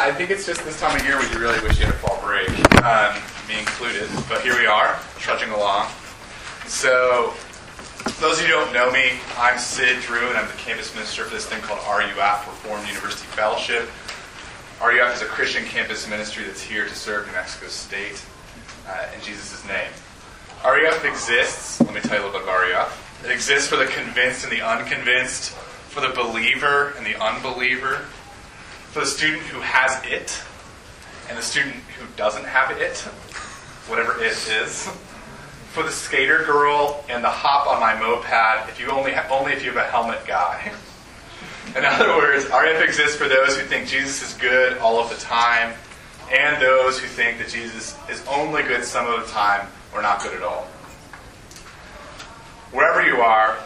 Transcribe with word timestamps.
I 0.00 0.10
think 0.12 0.30
it's 0.30 0.46
just 0.46 0.64
this 0.64 0.80
time 0.80 0.98
of 0.98 1.04
year 1.04 1.18
where 1.18 1.30
you 1.30 1.38
really 1.38 1.60
wish 1.60 1.78
you 1.78 1.84
had 1.84 1.94
a 1.94 1.98
fall 1.98 2.18
break, 2.24 2.48
um, 2.82 3.20
me 3.46 3.58
included. 3.58 4.08
But 4.30 4.40
here 4.40 4.58
we 4.58 4.64
are, 4.64 4.98
trudging 5.18 5.50
along. 5.50 5.90
So, 6.64 7.34
those 8.18 8.40
of 8.40 8.48
you 8.48 8.54
who 8.56 8.64
don't 8.64 8.72
know 8.72 8.90
me, 8.90 9.20
I'm 9.36 9.58
Sid 9.58 10.00
Drew, 10.00 10.26
and 10.26 10.38
I'm 10.38 10.46
the 10.46 10.56
campus 10.56 10.94
minister 10.94 11.24
for 11.24 11.34
this 11.34 11.44
thing 11.44 11.60
called 11.60 11.80
RUF, 11.86 12.46
Reformed 12.46 12.88
University 12.88 13.26
Fellowship. 13.26 13.90
RUF 14.82 15.16
is 15.16 15.20
a 15.20 15.26
Christian 15.26 15.66
campus 15.66 16.08
ministry 16.08 16.44
that's 16.44 16.62
here 16.62 16.88
to 16.88 16.94
serve 16.94 17.26
New 17.26 17.34
Mexico 17.34 17.66
State 17.66 18.24
uh, 18.88 19.06
in 19.14 19.20
Jesus' 19.20 19.62
name. 19.68 19.92
RUF 20.64 21.04
exists, 21.04 21.78
let 21.82 21.92
me 21.92 22.00
tell 22.00 22.16
you 22.16 22.24
a 22.24 22.24
little 22.24 22.40
bit 22.40 22.48
about 22.48 22.58
RUF. 22.58 23.22
It 23.26 23.32
exists 23.32 23.68
for 23.68 23.76
the 23.76 23.84
convinced 23.84 24.44
and 24.44 24.52
the 24.52 24.62
unconvinced, 24.62 25.50
for 25.50 26.00
the 26.00 26.08
believer 26.08 26.94
and 26.96 27.04
the 27.04 27.20
unbeliever, 27.20 28.06
for 28.90 29.00
the 29.00 29.06
student 29.06 29.42
who 29.42 29.60
has 29.60 30.02
it 30.04 30.42
and 31.28 31.38
the 31.38 31.42
student 31.42 31.76
who 31.96 32.06
doesn't 32.16 32.44
have 32.44 32.76
it, 32.76 32.98
whatever 33.88 34.20
it 34.20 34.26
is, 34.26 34.90
for 35.70 35.84
the 35.84 35.90
skater 35.90 36.42
girl 36.44 37.04
and 37.08 37.22
the 37.22 37.30
hop 37.30 37.68
on 37.68 37.78
my 37.78 37.96
moped 38.00 38.68
if 38.68 38.80
you 38.80 38.90
only 38.90 39.12
have, 39.12 39.30
only 39.30 39.52
if 39.52 39.64
you 39.64 39.70
have 39.70 39.76
a 39.76 39.88
helmet 39.88 40.18
guy. 40.26 40.72
In 41.76 41.84
other 41.84 42.08
words, 42.16 42.46
RF 42.46 42.82
exists 42.82 43.16
for 43.16 43.28
those 43.28 43.56
who 43.56 43.64
think 43.64 43.86
Jesus 43.86 44.28
is 44.28 44.36
good 44.38 44.76
all 44.78 44.98
of 44.98 45.08
the 45.08 45.16
time, 45.24 45.72
and 46.32 46.60
those 46.60 46.98
who 46.98 47.06
think 47.06 47.38
that 47.38 47.48
Jesus 47.48 47.96
is 48.10 48.26
only 48.26 48.64
good 48.64 48.82
some 48.82 49.06
of 49.06 49.24
the 49.24 49.32
time 49.32 49.68
or 49.94 50.02
not 50.02 50.20
good 50.20 50.34
at 50.34 50.42
all. 50.42 50.64
Wherever 52.72 53.06
you 53.06 53.20
are, 53.20 53.56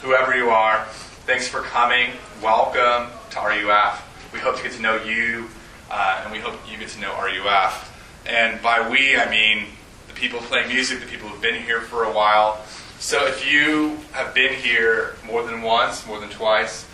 whoever 0.00 0.34
you 0.34 0.48
are, 0.48 0.86
thanks 1.26 1.46
for 1.46 1.60
coming. 1.60 2.12
Welcome 2.42 3.12
to 3.32 3.40
RUF. 3.40 4.13
We 4.34 4.40
hope 4.40 4.56
to 4.56 4.64
get 4.64 4.72
to 4.72 4.82
know 4.82 4.96
you, 4.96 5.48
uh, 5.88 6.22
and 6.24 6.32
we 6.32 6.40
hope 6.40 6.58
you 6.68 6.76
get 6.76 6.88
to 6.88 7.00
know 7.00 7.14
RUF. 7.14 7.92
And 8.26 8.60
by 8.60 8.86
we, 8.90 9.16
I 9.16 9.30
mean 9.30 9.68
the 10.08 10.14
people 10.14 10.40
playing 10.40 10.68
music, 10.68 10.98
the 10.98 11.06
people 11.06 11.28
who've 11.28 11.40
been 11.40 11.62
here 11.62 11.80
for 11.80 12.02
a 12.02 12.12
while. 12.12 12.60
So 12.98 13.26
if 13.28 13.48
you 13.48 13.96
have 14.10 14.34
been 14.34 14.52
here 14.52 15.14
more 15.24 15.44
than 15.44 15.62
once, 15.62 16.04
more 16.04 16.18
than 16.18 16.30
twice, 16.30 16.84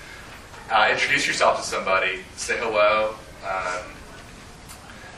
uh, 0.70 0.90
introduce 0.92 1.26
yourself 1.26 1.58
to 1.58 1.66
somebody, 1.66 2.20
say 2.36 2.58
hello. 2.58 3.14
Um, 3.48 3.84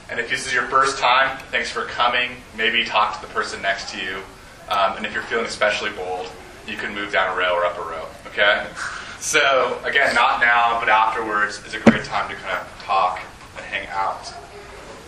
and 0.09 0.21
if 0.21 0.31
this 0.31 0.47
is 0.47 0.55
your 0.55 0.67
first 0.67 0.99
time, 0.99 1.39
thanks 1.51 1.71
for 1.71 1.87
coming. 1.87 2.37
Maybe 2.57 2.85
talk 2.85 3.21
to 3.21 3.27
the 3.27 3.33
person 3.33 3.61
next 3.63 3.91
to 3.95 4.01
you. 4.01 4.19
Um, 4.69 4.97
and 4.97 5.05
if 5.05 5.13
you're 5.13 5.25
feeling 5.25 5.47
especially 5.47 5.91
bold, 5.91 6.31
you 6.69 6.77
can 6.77 6.95
move 6.95 7.11
down 7.11 7.35
a 7.35 7.37
row 7.37 7.55
or 7.55 7.65
up 7.65 7.77
a 7.79 7.83
row. 7.83 8.07
Okay? 8.29 8.67
So, 9.23 9.79
again, 9.85 10.17
not 10.17 10.41
now, 10.41 10.81
but 10.81 10.89
afterwards 10.89 11.65
is 11.65 11.75
a 11.75 11.79
great 11.79 12.03
time 12.03 12.29
to 12.29 12.35
kind 12.35 12.59
of 12.59 12.83
talk 12.83 13.21
and 13.57 13.65
hang 13.65 13.87
out. 13.87 14.35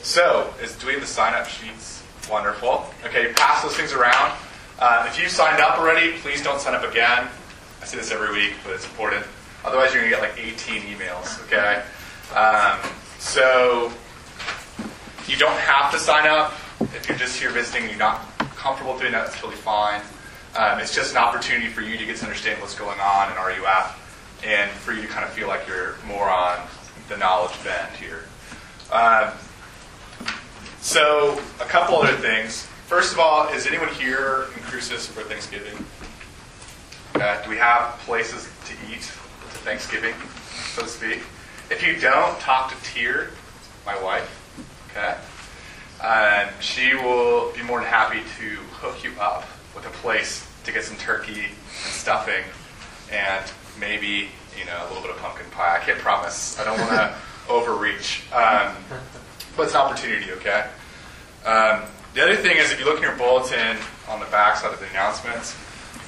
So, 0.03 0.55
is, 0.63 0.77
do 0.77 0.87
we 0.87 0.93
have 0.93 1.03
the 1.03 1.07
sign 1.09 1.35
up 1.35 1.49
sheets? 1.49 2.01
Wonderful. 2.31 2.87
Okay, 3.05 3.33
pass 3.33 3.65
those 3.65 3.77
things 3.77 3.93
around. 3.93 4.33
Uh, 4.79 5.05
if 5.09 5.21
you 5.21 5.29
signed 5.29 5.61
up 5.61 5.81
already, 5.81 6.13
please 6.19 6.41
don't 6.45 6.61
sign 6.61 6.77
up 6.77 6.89
again. 6.89 7.27
I 7.83 7.85
say 7.87 7.97
this 7.97 8.13
every 8.13 8.33
week, 8.33 8.53
but 8.63 8.75
it's 8.75 8.85
important. 8.85 9.27
Otherwise, 9.65 9.93
you're 9.93 10.09
going 10.09 10.15
to 10.15 10.21
get 10.21 10.23
like 10.23 10.39
18 10.39 10.83
emails, 10.83 11.43
okay? 11.47 11.83
Um, 12.37 12.79
so 13.19 13.93
you 15.27 15.37
don't 15.37 15.59
have 15.59 15.91
to 15.91 15.99
sign 15.99 16.29
up. 16.29 16.53
If 16.81 17.09
you're 17.09 17.19
just 17.19 17.37
here 17.37 17.51
visiting 17.51 17.83
and 17.83 17.91
you're 17.91 17.99
not 17.99 18.21
comfortable 18.39 18.97
doing 18.97 19.11
that, 19.11 19.27
that's 19.27 19.41
totally 19.41 19.57
fine. 19.57 20.03
Um, 20.57 20.79
it's 20.79 20.95
just 20.95 21.11
an 21.11 21.19
opportunity 21.19 21.67
for 21.67 21.81
you 21.81 21.99
to 21.99 22.07
get 22.07 22.19
to 22.19 22.27
understand 22.27 22.61
what's 22.61 22.79
going 22.79 23.01
on 23.01 23.33
in 23.33 23.37
RUF 23.37 24.03
and 24.45 24.71
for 24.71 24.93
you 24.93 25.03
to 25.03 25.09
kind 25.09 25.25
of 25.25 25.33
feel 25.33 25.49
like 25.49 25.67
you're 25.67 25.97
more 26.07 26.29
on 26.29 26.59
the 27.09 27.17
knowledge 27.17 27.53
bend 27.65 27.95
here. 27.97 28.25
Um, 28.93 29.33
so, 30.81 31.41
a 31.61 31.65
couple 31.65 31.97
other 31.97 32.17
things. 32.17 32.67
First 32.87 33.13
of 33.13 33.19
all, 33.19 33.49
is 33.49 33.67
anyone 33.67 33.89
here 33.89 34.49
in 34.55 34.63
Cruces 34.63 35.07
for 35.07 35.23
Thanksgiving? 35.23 35.85
Uh, 37.15 37.43
do 37.43 37.51
we 37.51 37.57
have 37.57 37.99
places 38.01 38.49
to 38.67 38.75
eat? 38.93 39.01
To 39.01 39.61
Thanksgiving, 39.61 40.15
so 40.75 40.83
to 40.83 40.89
speak. 40.89 41.21
If 41.71 41.83
you 41.87 41.99
don't, 41.99 42.39
talk 42.41 42.71
to 42.71 42.91
Tier, 42.91 43.31
my 43.87 44.01
wife. 44.03 44.29
Okay? 44.91 45.17
And 46.03 46.51
she 46.63 46.95
will 46.95 47.53
be 47.53 47.63
more 47.63 47.81
than 47.81 47.89
happy 47.89 48.21
to 48.39 48.57
hook 48.73 49.03
you 49.03 49.13
up 49.19 49.45
with 49.75 49.87
a 49.87 49.91
place 49.91 50.47
to 50.65 50.73
get 50.73 50.85
some 50.85 50.97
turkey 50.97 51.45
and 51.47 51.55
stuffing 51.73 52.45
and 53.11 53.51
maybe, 53.79 54.29
you 54.59 54.65
know, 54.67 54.85
a 54.85 54.87
little 54.89 55.03
bit 55.03 55.11
of 55.11 55.19
pumpkin 55.19 55.47
pie. 55.51 55.79
I 55.81 55.85
can't 55.85 55.99
promise. 55.99 56.59
I 56.59 56.65
don't 56.65 56.79
want 56.79 56.91
to 56.91 57.15
overreach. 57.49 58.23
Um, 58.33 58.75
but 59.57 59.65
it's 59.65 59.75
an 59.75 59.81
opportunity, 59.81 60.33
okay? 60.33 60.69
Um, 61.45 61.83
the 62.15 62.23
other 62.23 62.37
thing 62.37 62.57
is 62.57 62.73
if 62.73 62.79
you 62.79 62.85
look 62.85 62.97
in 62.97 63.03
your 63.03 63.17
bulletin 63.17 63.77
on 64.09 64.21
the 64.21 64.27
back 64.27 64.57
side 64.57 64.73
of 64.73 64.81
the 64.81 64.89
announcements, 64.91 65.57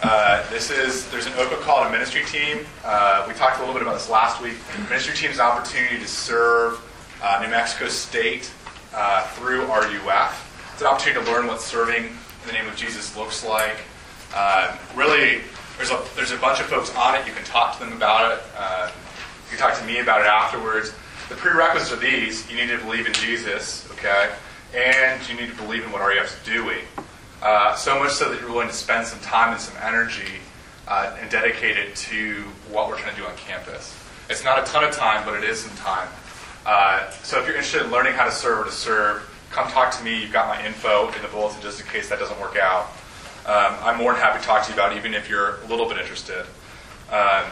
uh, 0.02 0.48
this 0.50 0.70
is 0.70 1.08
there's 1.10 1.26
an 1.26 1.32
open 1.34 1.58
call 1.60 1.82
to 1.82 1.90
ministry 1.90 2.24
team. 2.24 2.66
Uh, 2.84 3.24
we 3.26 3.34
talked 3.34 3.56
a 3.56 3.60
little 3.60 3.74
bit 3.74 3.82
about 3.82 3.94
this 3.94 4.10
last 4.10 4.42
week. 4.42 4.54
Ministry 4.90 5.14
team 5.14 5.30
is 5.30 5.38
an 5.38 5.46
opportunity 5.46 5.98
to 5.98 6.06
serve 6.06 6.80
uh, 7.22 7.40
New 7.42 7.50
Mexico 7.50 7.88
State 7.88 8.52
uh, 8.94 9.26
through 9.28 9.64
RUF. 9.66 10.70
It's 10.72 10.82
an 10.82 10.88
opportunity 10.88 11.24
to 11.24 11.32
learn 11.32 11.46
what 11.46 11.60
serving 11.60 12.04
in 12.04 12.46
the 12.46 12.52
name 12.52 12.68
of 12.68 12.76
Jesus 12.76 13.16
looks 13.16 13.44
like. 13.44 13.78
Uh, 14.34 14.76
really, 14.94 15.40
there's 15.76 15.90
a 15.90 16.02
there's 16.14 16.32
a 16.32 16.38
bunch 16.38 16.60
of 16.60 16.66
folks 16.66 16.94
on 16.94 17.14
it. 17.14 17.26
You 17.26 17.32
can 17.32 17.44
talk 17.44 17.78
to 17.78 17.84
them 17.84 17.92
about 17.92 18.32
it. 18.32 18.42
you 19.44 19.56
can 19.56 19.58
talk 19.58 19.78
to 19.78 19.84
me 19.84 19.98
about 19.98 20.20
it 20.20 20.26
afterwards. 20.26 20.92
The 21.28 21.34
prerequisites 21.34 21.92
are 21.92 21.96
these: 21.96 22.50
you 22.50 22.56
need 22.56 22.68
to 22.68 22.78
believe 22.78 23.06
in 23.06 23.12
Jesus, 23.14 23.88
okay, 23.92 24.32
and 24.74 25.26
you 25.28 25.34
need 25.34 25.50
to 25.50 25.56
believe 25.56 25.84
in 25.84 25.92
what 25.92 26.00
RUF 26.00 26.26
is 26.26 26.46
doing. 26.46 26.84
Uh, 27.42 27.74
so 27.74 27.98
much 27.98 28.12
so 28.12 28.30
that 28.30 28.40
you're 28.40 28.50
willing 28.50 28.68
to 28.68 28.74
spend 28.74 29.06
some 29.06 29.20
time 29.20 29.52
and 29.52 29.60
some 29.60 29.76
energy 29.82 30.40
uh, 30.88 31.16
and 31.20 31.30
dedicate 31.30 31.76
it 31.76 31.94
to 31.94 32.42
what 32.70 32.88
we're 32.88 32.98
trying 32.98 33.14
to 33.14 33.20
do 33.20 33.26
on 33.26 33.36
campus. 33.36 33.94
It's 34.30 34.44
not 34.44 34.58
a 34.58 34.64
ton 34.64 34.84
of 34.84 34.94
time, 34.94 35.24
but 35.24 35.34
it 35.34 35.44
is 35.48 35.60
some 35.60 35.76
time. 35.76 36.08
Uh, 36.64 37.10
so 37.10 37.38
if 37.38 37.46
you're 37.46 37.54
interested 37.54 37.82
in 37.82 37.90
learning 37.90 38.14
how 38.14 38.24
to 38.24 38.32
serve 38.32 38.60
or 38.60 38.64
to 38.64 38.72
serve, 38.72 39.22
come 39.50 39.68
talk 39.68 39.94
to 39.96 40.02
me. 40.02 40.20
You've 40.20 40.32
got 40.32 40.48
my 40.48 40.64
info 40.66 41.12
in 41.12 41.22
the 41.22 41.28
bulletin 41.28 41.60
just 41.62 41.80
in 41.80 41.86
case 41.86 42.08
that 42.08 42.18
doesn't 42.18 42.40
work 42.40 42.56
out. 42.56 42.88
Um, 43.46 43.76
I'm 43.80 43.96
more 43.96 44.12
than 44.12 44.20
happy 44.20 44.40
to 44.40 44.44
talk 44.44 44.64
to 44.64 44.72
you 44.72 44.74
about 44.74 44.92
it, 44.92 44.98
even 44.98 45.14
if 45.14 45.30
you're 45.30 45.60
a 45.60 45.66
little 45.68 45.88
bit 45.88 45.98
interested. 45.98 46.44
Um, 47.12 47.44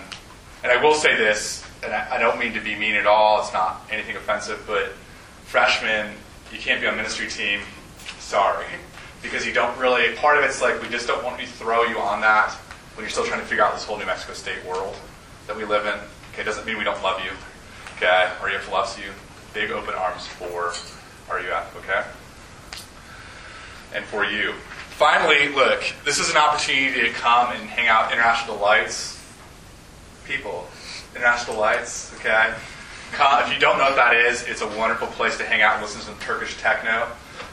and 0.64 0.72
I 0.72 0.82
will 0.82 0.94
say 0.94 1.16
this, 1.16 1.64
and 1.84 1.92
I, 1.92 2.16
I 2.16 2.18
don't 2.18 2.36
mean 2.36 2.52
to 2.54 2.60
be 2.60 2.74
mean 2.74 2.96
at 2.96 3.06
all. 3.06 3.40
It's 3.40 3.52
not 3.52 3.86
anything 3.92 4.16
offensive, 4.16 4.64
but 4.66 4.88
freshmen, 5.44 6.12
you 6.52 6.58
can't 6.58 6.80
be 6.80 6.88
on 6.88 6.96
ministry 6.96 7.28
team. 7.28 7.60
Sorry 8.18 8.66
because 9.22 9.46
you 9.46 9.52
don't 9.52 9.78
really, 9.78 10.16
part 10.16 10.36
of 10.36 10.42
it's 10.42 10.60
like 10.60 10.82
we 10.82 10.88
just 10.88 11.06
don't 11.06 11.22
want 11.22 11.38
to 11.38 11.46
throw 11.46 11.84
you 11.84 11.98
on 11.98 12.20
that 12.22 12.52
when 12.94 13.04
you're 13.04 13.10
still 13.10 13.24
trying 13.24 13.40
to 13.40 13.46
figure 13.46 13.64
out 13.64 13.72
this 13.72 13.84
whole 13.84 13.96
New 13.96 14.06
Mexico 14.06 14.32
State 14.32 14.64
world 14.64 14.96
that 15.46 15.56
we 15.56 15.64
live 15.64 15.86
in. 15.86 15.98
Okay, 16.32 16.42
doesn't 16.42 16.66
mean 16.66 16.76
we 16.76 16.84
don't 16.84 17.02
love 17.04 17.22
you. 17.24 17.30
Okay, 17.96 18.28
RUF 18.42 18.70
loves 18.72 18.98
you. 18.98 19.12
Big 19.52 19.70
open 19.70 19.94
arms 19.94 20.26
for 20.26 20.72
RUF, 21.32 21.76
okay? 21.76 22.02
And 23.94 24.04
for 24.04 24.24
you. 24.24 24.54
Finally, 24.94 25.48
look, 25.48 25.82
this 26.04 26.20
is 26.20 26.30
an 26.30 26.36
opportunity 26.36 27.00
to 27.00 27.10
come 27.10 27.50
and 27.50 27.68
hang 27.68 27.88
out 27.88 28.12
International 28.12 28.56
Delights. 28.56 29.20
People, 30.24 30.68
International 31.16 31.56
Delights, 31.56 32.14
okay? 32.14 32.54
Come, 33.10 33.42
if 33.42 33.52
you 33.52 33.58
don't 33.58 33.76
know 33.76 33.84
what 33.84 33.96
that 33.96 34.14
is, 34.14 34.44
it's 34.44 34.62
a 34.62 34.68
wonderful 34.78 35.08
place 35.08 35.36
to 35.38 35.44
hang 35.44 35.62
out 35.62 35.74
and 35.74 35.82
listen 35.82 35.98
to 35.98 36.06
some 36.06 36.18
Turkish 36.20 36.56
techno 36.58 37.08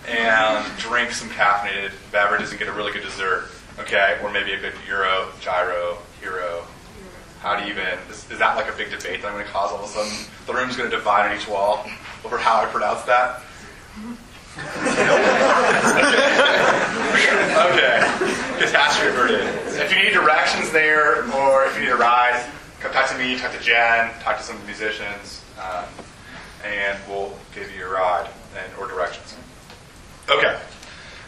and 0.08 0.78
drink 0.78 1.12
some 1.14 1.30
caffeinated 1.30 1.90
beverages 2.12 2.52
and 2.52 2.60
get 2.60 2.68
a 2.68 2.72
really 2.72 2.92
good 2.92 3.02
dessert. 3.02 3.50
Okay, 3.80 4.20
or 4.22 4.32
maybe 4.32 4.52
a 4.52 4.60
good 4.60 4.74
Euro, 4.88 5.30
gyro, 5.40 5.98
hero. 6.22 6.64
How 7.40 7.58
do 7.58 7.66
you 7.66 7.72
even? 7.72 7.88
Is, 8.12 8.30
is 8.30 8.38
that 8.38 8.56
like 8.56 8.72
a 8.72 8.78
big 8.78 8.92
debate 8.92 9.24
that 9.24 9.30
I'm 9.30 9.34
going 9.34 9.46
to 9.46 9.52
cause 9.52 9.72
all 9.72 9.80
of 9.80 9.86
a 9.86 9.88
sudden? 9.88 10.14
The 10.46 10.54
room's 10.54 10.78
going 10.78 10.92
to 10.92 10.96
divide 10.96 11.32
on 11.32 11.36
each 11.36 11.48
wall 11.48 11.90
over 12.24 12.38
how 12.38 12.62
I 12.62 12.66
pronounce 12.68 13.02
that. 13.04 13.42
okay, 17.72 18.04
catastrophe 18.60 19.10
averted. 19.10 19.48
If 19.80 19.96
you 19.96 20.04
need 20.04 20.12
directions 20.14 20.72
there, 20.72 21.24
or 21.34 21.66
if 21.66 21.76
you 21.78 21.84
need 21.86 21.92
a 21.92 21.96
ride, 21.96 22.46
come 22.82 22.92
talk 22.92 23.10
to 23.12 23.18
me, 23.18 23.38
talk 23.38 23.54
to 23.54 23.60
Jen, 23.60 24.12
talk 24.20 24.38
to 24.38 24.44
some 24.44 24.58
of 24.58 24.62
the 24.64 24.68
musicians, 24.68 25.42
um, 25.58 25.86
and 26.66 27.00
we'll 27.08 27.32
give 27.56 27.74
you 27.74 27.86
a 27.86 27.90
ride 27.90 28.30
and 28.58 28.74
or 28.78 28.88
directions. 28.88 29.36
Okay. 30.30 30.60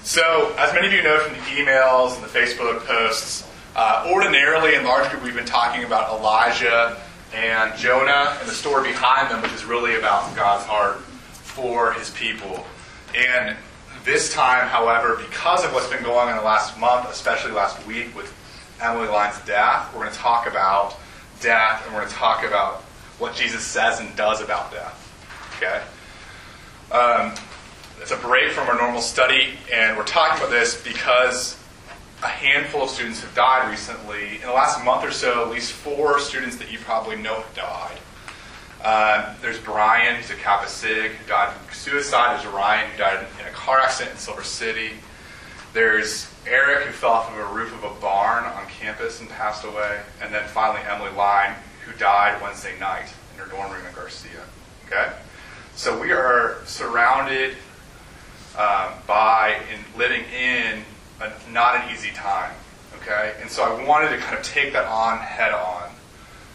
So, 0.03 0.53
as 0.57 0.73
many 0.73 0.87
of 0.87 0.93
you 0.93 1.01
know 1.01 1.19
from 1.19 1.33
the 1.33 1.39
emails 1.39 2.15
and 2.15 2.23
the 2.23 2.27
Facebook 2.27 2.85
posts, 2.85 3.47
uh, 3.75 4.05
ordinarily 4.11 4.75
in 4.75 4.83
large 4.83 5.09
group 5.09 5.23
we've 5.23 5.33
been 5.33 5.45
talking 5.45 5.85
about 5.85 6.19
Elijah 6.19 7.01
and 7.33 7.73
Jonah 7.77 8.37
and 8.39 8.49
the 8.49 8.53
story 8.53 8.91
behind 8.91 9.31
them, 9.31 9.41
which 9.41 9.53
is 9.53 9.63
really 9.63 9.95
about 9.95 10.35
God's 10.35 10.65
heart 10.65 10.97
for 10.99 11.93
his 11.93 12.09
people. 12.09 12.65
And 13.15 13.55
this 14.03 14.33
time, 14.33 14.67
however, 14.67 15.15
because 15.15 15.63
of 15.63 15.73
what's 15.73 15.89
been 15.89 16.03
going 16.03 16.27
on 16.27 16.29
in 16.29 16.37
the 16.37 16.43
last 16.43 16.77
month, 16.79 17.09
especially 17.09 17.51
last 17.51 17.85
week 17.87 18.15
with 18.15 18.33
Emily 18.81 19.07
Lyon's 19.07 19.39
death, 19.45 19.93
we're 19.93 20.01
going 20.01 20.11
to 20.11 20.17
talk 20.17 20.47
about 20.47 20.97
death 21.39 21.83
and 21.85 21.93
we're 21.93 22.01
going 22.01 22.11
to 22.11 22.15
talk 22.15 22.45
about 22.45 22.81
what 23.19 23.35
Jesus 23.35 23.63
says 23.63 23.99
and 23.99 24.13
does 24.15 24.41
about 24.41 24.71
death. 24.71 24.99
Okay? 25.57 25.81
Um, 26.91 27.33
it's 28.01 28.11
a 28.11 28.17
break 28.17 28.51
from 28.51 28.67
our 28.67 28.75
normal 28.75 29.01
study, 29.01 29.53
and 29.71 29.95
we're 29.95 30.03
talking 30.03 30.37
about 30.37 30.51
this 30.51 30.81
because 30.83 31.57
a 32.21 32.27
handful 32.27 32.83
of 32.83 32.89
students 32.89 33.21
have 33.21 33.33
died 33.33 33.69
recently. 33.69 34.35
In 34.35 34.41
the 34.41 34.51
last 34.51 34.83
month 34.83 35.05
or 35.05 35.11
so, 35.11 35.45
at 35.45 35.51
least 35.51 35.71
four 35.71 36.19
students 36.19 36.57
that 36.57 36.71
you 36.71 36.79
probably 36.79 37.15
know 37.15 37.35
have 37.35 37.55
died. 37.55 37.97
Uh, 38.83 39.33
there's 39.41 39.59
Brian, 39.59 40.17
who's 40.17 40.29
a 40.29 40.35
Kappa 40.35 40.67
Sig, 40.67 41.11
who 41.11 41.27
died 41.27 41.53
from 41.53 41.73
suicide. 41.73 42.37
There's 42.37 42.53
Ryan, 42.53 42.89
who 42.91 42.97
died 42.97 43.25
in 43.39 43.47
a 43.47 43.51
car 43.51 43.79
accident 43.79 44.15
in 44.15 44.19
Silver 44.19 44.43
City. 44.43 44.91
There's 45.71 46.29
Eric, 46.45 46.87
who 46.87 46.91
fell 46.91 47.11
off 47.11 47.31
of 47.31 47.37
a 47.37 47.53
roof 47.53 47.73
of 47.73 47.89
a 47.89 48.01
barn 48.01 48.43
on 48.43 48.65
campus 48.67 49.21
and 49.21 49.29
passed 49.29 49.63
away. 49.63 50.01
And 50.21 50.33
then 50.33 50.45
finally, 50.49 50.81
Emily 50.85 51.11
Line, 51.11 51.55
who 51.85 51.97
died 51.97 52.41
Wednesday 52.41 52.77
night 52.77 53.07
in 53.33 53.39
her 53.39 53.49
dorm 53.49 53.71
room 53.71 53.85
in 53.85 53.93
Garcia. 53.93 54.43
Okay? 54.85 55.13
So 55.75 55.97
we 55.99 56.11
are 56.11 56.57
surrounded 56.65 57.55
um, 58.57 58.91
by 59.07 59.57
and 59.71 59.97
living 59.97 60.25
in 60.37 60.83
a, 61.21 61.31
not 61.51 61.75
an 61.75 61.93
easy 61.93 62.11
time. 62.11 62.51
Okay? 63.01 63.33
And 63.39 63.49
so 63.49 63.63
I 63.63 63.85
wanted 63.85 64.09
to 64.09 64.17
kind 64.17 64.37
of 64.37 64.43
take 64.43 64.73
that 64.73 64.85
on 64.85 65.19
head 65.19 65.53
on. 65.53 65.89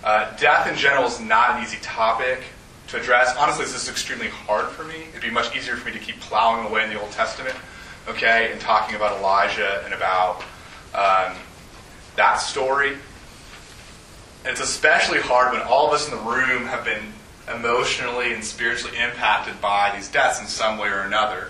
Uh, 0.05 0.35
death 0.37 0.69
in 0.69 0.77
general 0.77 1.05
is 1.05 1.21
not 1.21 1.57
an 1.57 1.63
easy 1.63 1.79
topic 1.83 2.43
to 2.89 3.01
address. 3.01 3.35
Honestly, 3.37 3.65
this 3.65 3.75
is 3.75 3.89
extremely 3.89 4.29
hard 4.29 4.69
for 4.69 4.85
me. 4.85 5.07
It'd 5.11 5.23
be 5.23 5.31
much 5.31 5.55
easier 5.57 5.77
for 5.77 5.87
me 5.87 5.93
to 5.93 5.99
keep 5.99 6.21
plowing 6.21 6.67
away 6.67 6.85
in 6.85 6.91
the 6.91 7.01
Old 7.01 7.11
Testament, 7.11 7.55
okay, 8.09 8.51
and 8.53 8.61
talking 8.61 8.97
about 8.97 9.19
Elijah 9.19 9.83
and 9.85 9.93
about 9.93 10.43
um, 10.95 11.37
that 12.17 12.37
story. 12.37 12.93
And 14.45 14.53
it's 14.53 14.61
especially 14.61 15.21
hard 15.21 15.53
when 15.53 15.63
all 15.63 15.89
of 15.89 15.93
us 15.93 16.09
in 16.09 16.17
the 16.17 16.23
room 16.23 16.65
have 16.67 16.85
been 16.85 17.13
emotionally 17.53 18.33
and 18.33 18.45
spiritually 18.45 18.97
impacted 18.99 19.61
by 19.61 19.93
these 19.95 20.09
deaths 20.09 20.41
in 20.41 20.47
some 20.47 20.79
way 20.79 20.89
or 20.89 21.01
another. 21.01 21.49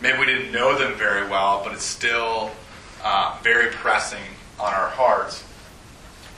Maybe 0.00 0.18
we 0.18 0.26
didn't 0.26 0.52
know 0.52 0.76
them 0.78 0.94
very 0.94 1.28
well, 1.28 1.62
but 1.64 1.72
it's 1.72 1.84
still 1.84 2.50
uh, 3.02 3.38
very 3.42 3.70
pressing 3.70 4.22
on 4.60 4.74
our 4.74 4.90
hearts. 4.90 5.42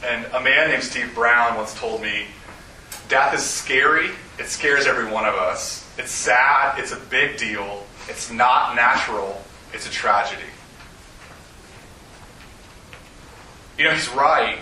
And 0.04 0.24
a 0.32 0.40
man 0.40 0.70
named 0.70 0.82
Steve 0.82 1.14
Brown 1.14 1.56
once 1.56 1.74
told 1.74 2.02
me, 2.02 2.26
Death 3.08 3.34
is 3.34 3.42
scary. 3.42 4.10
It 4.38 4.46
scares 4.46 4.86
every 4.86 5.10
one 5.10 5.24
of 5.24 5.34
us. 5.34 5.88
It's 5.98 6.12
sad. 6.12 6.78
It's 6.78 6.92
a 6.92 6.96
big 6.96 7.38
deal. 7.38 7.84
It's 8.08 8.30
not 8.30 8.76
natural. 8.76 9.42
It's 9.72 9.86
a 9.86 9.90
tragedy. 9.90 10.42
You 13.78 13.84
know, 13.84 13.92
he's 13.92 14.08
right. 14.10 14.58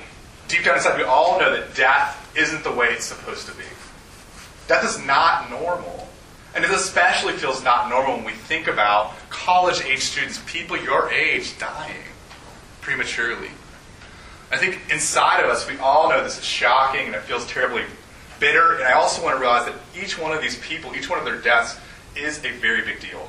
Deep 0.49 0.65
down 0.65 0.77
inside, 0.77 0.97
we 0.97 1.05
all 1.05 1.41
know 1.41 1.53
that 1.53 1.75
death 1.75 2.33
isn't 2.37 2.63
the 2.63 2.71
way 2.71 2.89
it's 2.89 3.05
supposed 3.05 3.47
to 3.47 3.55
be. 3.55 3.65
Death 4.69 4.85
is 4.85 5.05
not 5.05 5.51
normal. 5.51 6.09
And 6.55 6.65
it 6.65 6.71
especially 6.71 7.35
feels 7.35 7.63
not 7.63 7.91
normal 7.91 8.17
when 8.17 8.25
we 8.25 8.33
think 8.33 8.67
about 8.67 9.13
college 9.29 9.83
age 9.85 10.01
students, 10.01 10.41
people 10.47 10.77
your 10.77 11.11
age, 11.11 11.59
dying 11.59 12.03
prematurely. 12.81 13.51
I 14.51 14.57
think 14.57 14.81
inside 14.91 15.43
of 15.43 15.51
us, 15.51 15.69
we 15.69 15.77
all 15.79 16.09
know 16.09 16.23
this 16.23 16.39
is 16.39 16.45
shocking 16.45 17.07
and 17.07 17.15
it 17.15 17.23
feels 17.23 17.47
terribly 17.47 17.83
bitter. 18.39 18.75
And 18.77 18.85
I 18.85 18.93
also 18.93 19.23
want 19.23 19.37
to 19.37 19.41
realize 19.41 19.67
that 19.67 19.75
each 20.01 20.19
one 20.19 20.33
of 20.33 20.41
these 20.41 20.59
people, 20.61 20.95
each 20.95 21.11
one 21.11 21.19
of 21.19 21.25
their 21.25 21.41
deaths, 21.41 21.79
is 22.17 22.39
a 22.45 22.53
very 22.53 22.83
big 22.83 23.01
deal. 23.01 23.29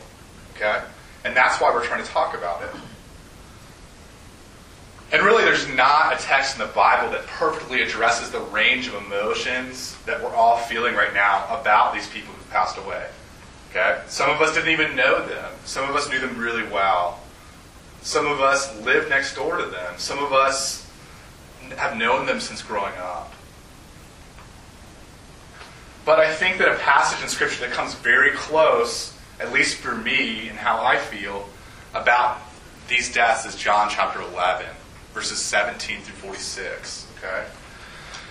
Okay? 0.55 0.81
And 1.25 1.35
that's 1.35 1.59
why 1.59 1.73
we're 1.73 1.85
trying 1.85 2.03
to 2.03 2.09
talk 2.09 2.37
about 2.37 2.61
it. 2.63 2.69
And 5.11 5.23
really, 5.23 5.43
there's 5.43 5.67
not 5.69 6.13
a 6.13 6.17
text 6.17 6.59
in 6.59 6.67
the 6.67 6.73
Bible 6.73 7.11
that 7.11 7.25
perfectly 7.27 7.81
addresses 7.81 8.29
the 8.29 8.41
range 8.41 8.87
of 8.87 8.95
emotions 8.95 9.95
that 10.05 10.21
we're 10.21 10.35
all 10.35 10.57
feeling 10.57 10.95
right 10.95 11.13
now 11.13 11.47
about 11.49 11.93
these 11.93 12.07
people 12.09 12.33
who've 12.33 12.49
passed 12.49 12.77
away. 12.77 13.07
Okay? 13.71 14.01
Some 14.07 14.29
of 14.29 14.41
us 14.41 14.53
didn't 14.53 14.69
even 14.69 14.95
know 14.95 15.25
them. 15.25 15.51
Some 15.63 15.89
of 15.89 15.95
us 15.95 16.09
knew 16.09 16.19
them 16.19 16.37
really 16.37 16.67
well. 16.69 17.21
Some 18.01 18.27
of 18.27 18.41
us 18.41 18.79
lived 18.81 19.09
next 19.09 19.35
door 19.35 19.57
to 19.57 19.65
them. 19.65 19.93
Some 19.97 20.19
of 20.19 20.33
us 20.33 20.86
have 21.73 21.97
known 21.97 22.25
them 22.25 22.39
since 22.39 22.61
growing 22.61 22.93
up. 22.97 23.33
But 26.05 26.19
I 26.19 26.33
think 26.33 26.57
that 26.59 26.69
a 26.69 26.75
passage 26.75 27.21
in 27.21 27.29
Scripture 27.29 27.67
that 27.67 27.71
comes 27.71 27.93
very 27.95 28.31
close, 28.31 29.17
at 29.39 29.51
least 29.51 29.77
for 29.77 29.93
me 29.93 30.47
and 30.47 30.57
how 30.57 30.83
I 30.83 30.97
feel, 30.97 31.49
about 31.93 32.39
these 32.87 33.11
deaths 33.13 33.45
is 33.45 33.55
John 33.55 33.89
chapter 33.89 34.21
11, 34.21 34.65
verses 35.13 35.37
17 35.39 35.99
through 35.99 36.15
46. 36.15 37.07
Okay? 37.17 37.45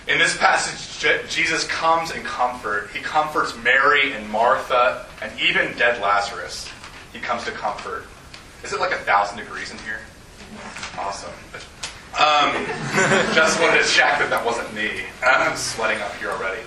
In 0.08 0.18
this 0.18 0.36
passage, 0.36 1.28
Jesus 1.28 1.66
comes 1.66 2.12
in 2.12 2.22
comfort. 2.22 2.90
He 2.94 3.00
comforts 3.00 3.54
Mary 3.62 4.12
and 4.12 4.28
Martha 4.30 5.04
and 5.20 5.32
even 5.40 5.76
dead 5.76 6.00
Lazarus. 6.00 6.70
He 7.12 7.18
comes 7.18 7.44
to 7.44 7.50
comfort. 7.50 8.04
Is 8.62 8.72
it 8.72 8.80
like 8.80 8.92
a 8.92 8.98
thousand 8.98 9.38
degrees 9.38 9.70
in 9.70 9.78
here? 9.78 10.00
Awesome. 10.98 11.32
Um, 12.16 12.52
just 13.34 13.60
wanted 13.60 13.82
to 13.82 13.88
check 13.88 14.18
that 14.20 14.30
that 14.30 14.42
wasn't 14.44 14.72
me. 14.74 15.04
I'm 15.22 15.56
sweating 15.56 16.00
up 16.00 16.14
here 16.16 16.30
already. 16.30 16.62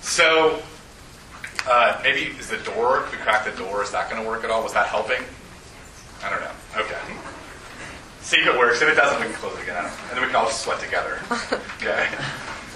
So, 0.00 0.60
uh, 1.68 2.00
maybe 2.02 2.36
is 2.38 2.48
the 2.48 2.58
door, 2.58 3.04
if 3.04 3.12
we 3.12 3.18
crack 3.18 3.44
the 3.44 3.56
door, 3.56 3.82
is 3.82 3.92
that 3.92 4.10
going 4.10 4.22
to 4.22 4.28
work 4.28 4.42
at 4.42 4.50
all? 4.50 4.62
Was 4.62 4.72
that 4.72 4.88
helping? 4.88 5.22
I 6.24 6.30
don't 6.30 6.40
know. 6.40 6.50
Okay. 6.76 6.98
See 8.20 8.38
if 8.38 8.46
it 8.46 8.58
works. 8.58 8.82
If 8.82 8.88
it 8.88 8.96
doesn't, 8.96 9.20
we 9.20 9.26
can 9.26 9.34
close 9.36 9.56
it 9.56 9.62
again. 9.62 9.84
And 9.84 10.16
then 10.16 10.22
we 10.22 10.26
can 10.26 10.36
all 10.36 10.46
just 10.46 10.62
sweat 10.62 10.80
together. 10.80 11.18
Okay. 11.78 12.08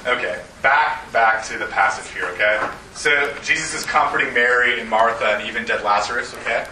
Okay. 0.07 0.41
Back 0.63 1.13
back 1.13 1.45
to 1.47 1.59
the 1.59 1.67
passage 1.67 2.13
here, 2.15 2.27
okay? 2.27 2.65
So 2.95 3.35
Jesus 3.43 3.75
is 3.75 3.85
comforting 3.85 4.33
Mary 4.33 4.81
and 4.81 4.89
Martha 4.89 5.25
and 5.25 5.49
even 5.49 5.65
dead 5.65 5.83
Lazarus, 5.83 6.35
okay? 6.35 6.67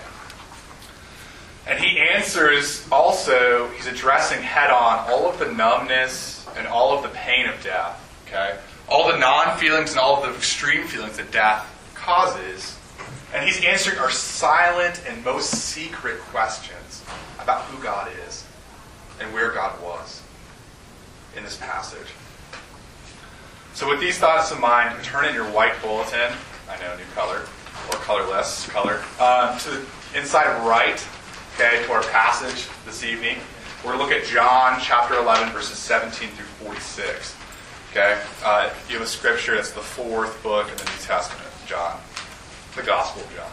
And 1.66 1.78
he 1.78 1.98
answers 1.98 2.86
also, 2.90 3.68
he's 3.76 3.86
addressing 3.86 4.42
head 4.42 4.70
on 4.70 5.10
all 5.10 5.28
of 5.28 5.38
the 5.38 5.52
numbness 5.52 6.46
and 6.56 6.66
all 6.66 6.96
of 6.96 7.02
the 7.02 7.10
pain 7.10 7.46
of 7.46 7.62
death. 7.62 7.96
Okay? 8.26 8.58
All 8.88 9.10
the 9.10 9.18
non 9.18 9.58
feelings 9.58 9.90
and 9.90 10.00
all 10.00 10.22
of 10.22 10.28
the 10.28 10.34
extreme 10.36 10.86
feelings 10.86 11.16
that 11.18 11.30
death 11.30 11.66
causes. 11.94 12.76
And 13.32 13.44
he's 13.44 13.64
answering 13.64 13.98
our 13.98 14.10
silent 14.10 15.02
and 15.06 15.24
most 15.24 15.50
secret 15.50 16.18
questions 16.18 17.04
about 17.38 17.62
who 17.62 17.82
God 17.82 18.10
is 18.26 18.44
and 19.20 19.32
where 19.32 19.52
God 19.52 19.80
was 19.82 20.22
in 21.36 21.44
this 21.44 21.56
passage. 21.56 22.08
So, 23.74 23.88
with 23.88 24.00
these 24.00 24.18
thoughts 24.18 24.50
in 24.50 24.60
mind, 24.60 25.02
turn 25.04 25.26
in 25.26 25.34
your 25.34 25.44
white 25.52 25.80
bulletin. 25.80 26.32
I 26.68 26.80
know, 26.80 26.96
new 26.96 27.04
color, 27.14 27.42
or 27.86 27.98
colorless 27.98 28.68
color, 28.68 29.02
uh, 29.20 29.56
to 29.60 29.70
the 29.70 29.86
inside 30.16 30.66
right 30.66 30.98
okay, 31.60 31.84
to 31.84 31.92
our 31.92 32.02
passage 32.04 32.68
this 32.86 33.04
evening. 33.04 33.36
We're 33.84 33.92
going 33.92 33.98
to 33.98 34.04
look 34.04 34.24
at 34.24 34.26
John 34.26 34.80
chapter 34.80 35.14
11, 35.14 35.52
verses 35.52 35.76
17 35.76 36.30
through 36.30 36.46
46. 36.66 37.36
Okay? 37.90 38.18
Uh, 38.42 38.70
you 38.88 38.94
have 38.94 39.02
a 39.02 39.06
scripture 39.06 39.56
that's 39.56 39.72
the 39.72 39.80
fourth 39.80 40.42
book 40.42 40.70
in 40.70 40.76
the 40.76 40.84
New 40.84 40.98
Testament, 41.02 41.50
John, 41.66 42.00
the 42.76 42.82
Gospel 42.82 43.22
of 43.22 43.34
John. 43.34 43.50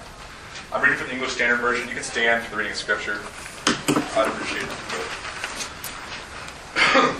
I'm 0.71 0.81
reading 0.81 0.97
from 0.97 1.07
the 1.07 1.15
English 1.15 1.31
Standard 1.31 1.59
Version. 1.59 1.87
You 1.89 1.95
can 1.95 2.03
stand 2.03 2.45
for 2.45 2.51
the 2.51 2.57
reading 2.57 2.71
of 2.71 2.77
scripture. 2.77 3.19
I'd 4.15 4.27
appreciate 4.27 4.63
it. 7.03 7.16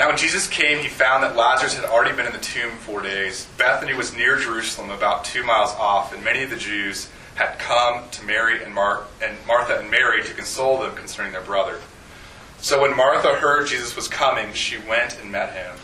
Now, 0.00 0.08
when 0.08 0.16
Jesus 0.16 0.48
came, 0.48 0.78
he 0.78 0.88
found 0.88 1.22
that 1.24 1.36
Lazarus 1.36 1.74
had 1.74 1.84
already 1.84 2.16
been 2.16 2.24
in 2.24 2.32
the 2.32 2.38
tomb 2.38 2.70
four 2.70 3.02
days. 3.02 3.46
Bethany 3.58 3.92
was 3.92 4.16
near 4.16 4.38
Jerusalem, 4.38 4.88
about 4.88 5.26
two 5.26 5.44
miles 5.44 5.72
off, 5.72 6.14
and 6.14 6.24
many 6.24 6.42
of 6.42 6.48
the 6.48 6.56
Jews 6.56 7.10
had 7.34 7.58
come 7.58 8.08
to 8.08 8.24
Mary 8.24 8.64
and, 8.64 8.74
Mar- 8.74 9.04
and 9.22 9.36
Martha 9.46 9.78
and 9.78 9.90
Mary 9.90 10.22
to 10.22 10.32
console 10.32 10.78
them 10.78 10.94
concerning 10.94 11.32
their 11.32 11.42
brother. 11.42 11.80
So 12.62 12.80
when 12.80 12.96
Martha 12.96 13.34
heard 13.34 13.66
Jesus 13.66 13.94
was 13.94 14.08
coming, 14.08 14.54
she 14.54 14.78
went 14.78 15.20
and 15.20 15.30
met 15.30 15.52
him. 15.52 15.76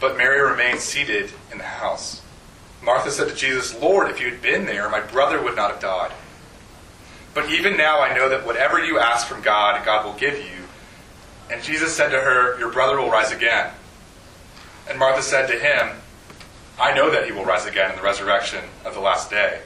But 0.00 0.18
Mary 0.18 0.40
remained 0.40 0.80
seated 0.80 1.30
in 1.52 1.58
the 1.58 1.62
house. 1.62 2.20
Martha 2.82 3.12
said 3.12 3.28
to 3.28 3.34
Jesus, 3.36 3.80
Lord, 3.80 4.10
if 4.10 4.20
you 4.20 4.28
had 4.28 4.42
been 4.42 4.66
there, 4.66 4.88
my 4.88 4.98
brother 4.98 5.40
would 5.40 5.54
not 5.54 5.70
have 5.70 5.80
died. 5.80 6.10
But 7.32 7.48
even 7.48 7.76
now 7.76 8.00
I 8.00 8.12
know 8.12 8.28
that 8.28 8.44
whatever 8.44 8.84
you 8.84 8.98
ask 8.98 9.28
from 9.28 9.40
God, 9.40 9.84
God 9.84 10.04
will 10.04 10.14
give 10.14 10.36
you. 10.36 10.61
And 11.50 11.62
Jesus 11.62 11.94
said 11.94 12.10
to 12.10 12.20
her, 12.20 12.58
Your 12.58 12.72
brother 12.72 13.00
will 13.00 13.10
rise 13.10 13.32
again. 13.32 13.72
And 14.88 14.98
Martha 14.98 15.22
said 15.22 15.48
to 15.48 15.58
him, 15.58 15.96
I 16.80 16.94
know 16.94 17.10
that 17.10 17.26
he 17.26 17.32
will 17.32 17.44
rise 17.44 17.66
again 17.66 17.90
in 17.90 17.96
the 17.96 18.02
resurrection 18.02 18.64
of 18.84 18.94
the 18.94 19.00
last 19.00 19.30
day. 19.30 19.60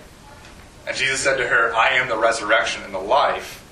And 0.86 0.96
Jesus 0.96 1.20
said 1.20 1.36
to 1.36 1.48
her, 1.48 1.74
I 1.74 1.90
am 1.90 2.08
the 2.08 2.16
resurrection 2.16 2.82
and 2.84 2.94
the 2.94 2.98
life. 2.98 3.62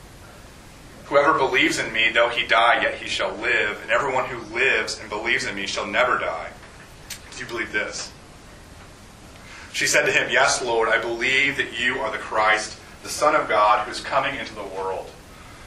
Whoever 1.06 1.38
believes 1.38 1.78
in 1.78 1.92
me, 1.92 2.10
though 2.10 2.30
he 2.30 2.46
die, 2.46 2.82
yet 2.82 2.94
he 2.94 3.08
shall 3.08 3.32
live. 3.34 3.80
And 3.82 3.90
everyone 3.90 4.24
who 4.26 4.54
lives 4.54 4.98
and 4.98 5.08
believes 5.08 5.44
in 5.44 5.54
me 5.54 5.66
shall 5.66 5.86
never 5.86 6.18
die. 6.18 6.50
Do 7.32 7.38
you 7.38 7.46
believe 7.46 7.72
this? 7.72 8.10
She 9.72 9.86
said 9.86 10.06
to 10.06 10.12
him, 10.12 10.30
Yes, 10.30 10.64
Lord, 10.64 10.88
I 10.88 11.00
believe 11.00 11.56
that 11.56 11.78
you 11.78 11.98
are 11.98 12.10
the 12.10 12.18
Christ, 12.18 12.78
the 13.02 13.08
Son 13.08 13.34
of 13.34 13.48
God, 13.48 13.84
who 13.84 13.90
is 13.90 14.00
coming 14.00 14.36
into 14.36 14.54
the 14.54 14.62
world. 14.62 15.10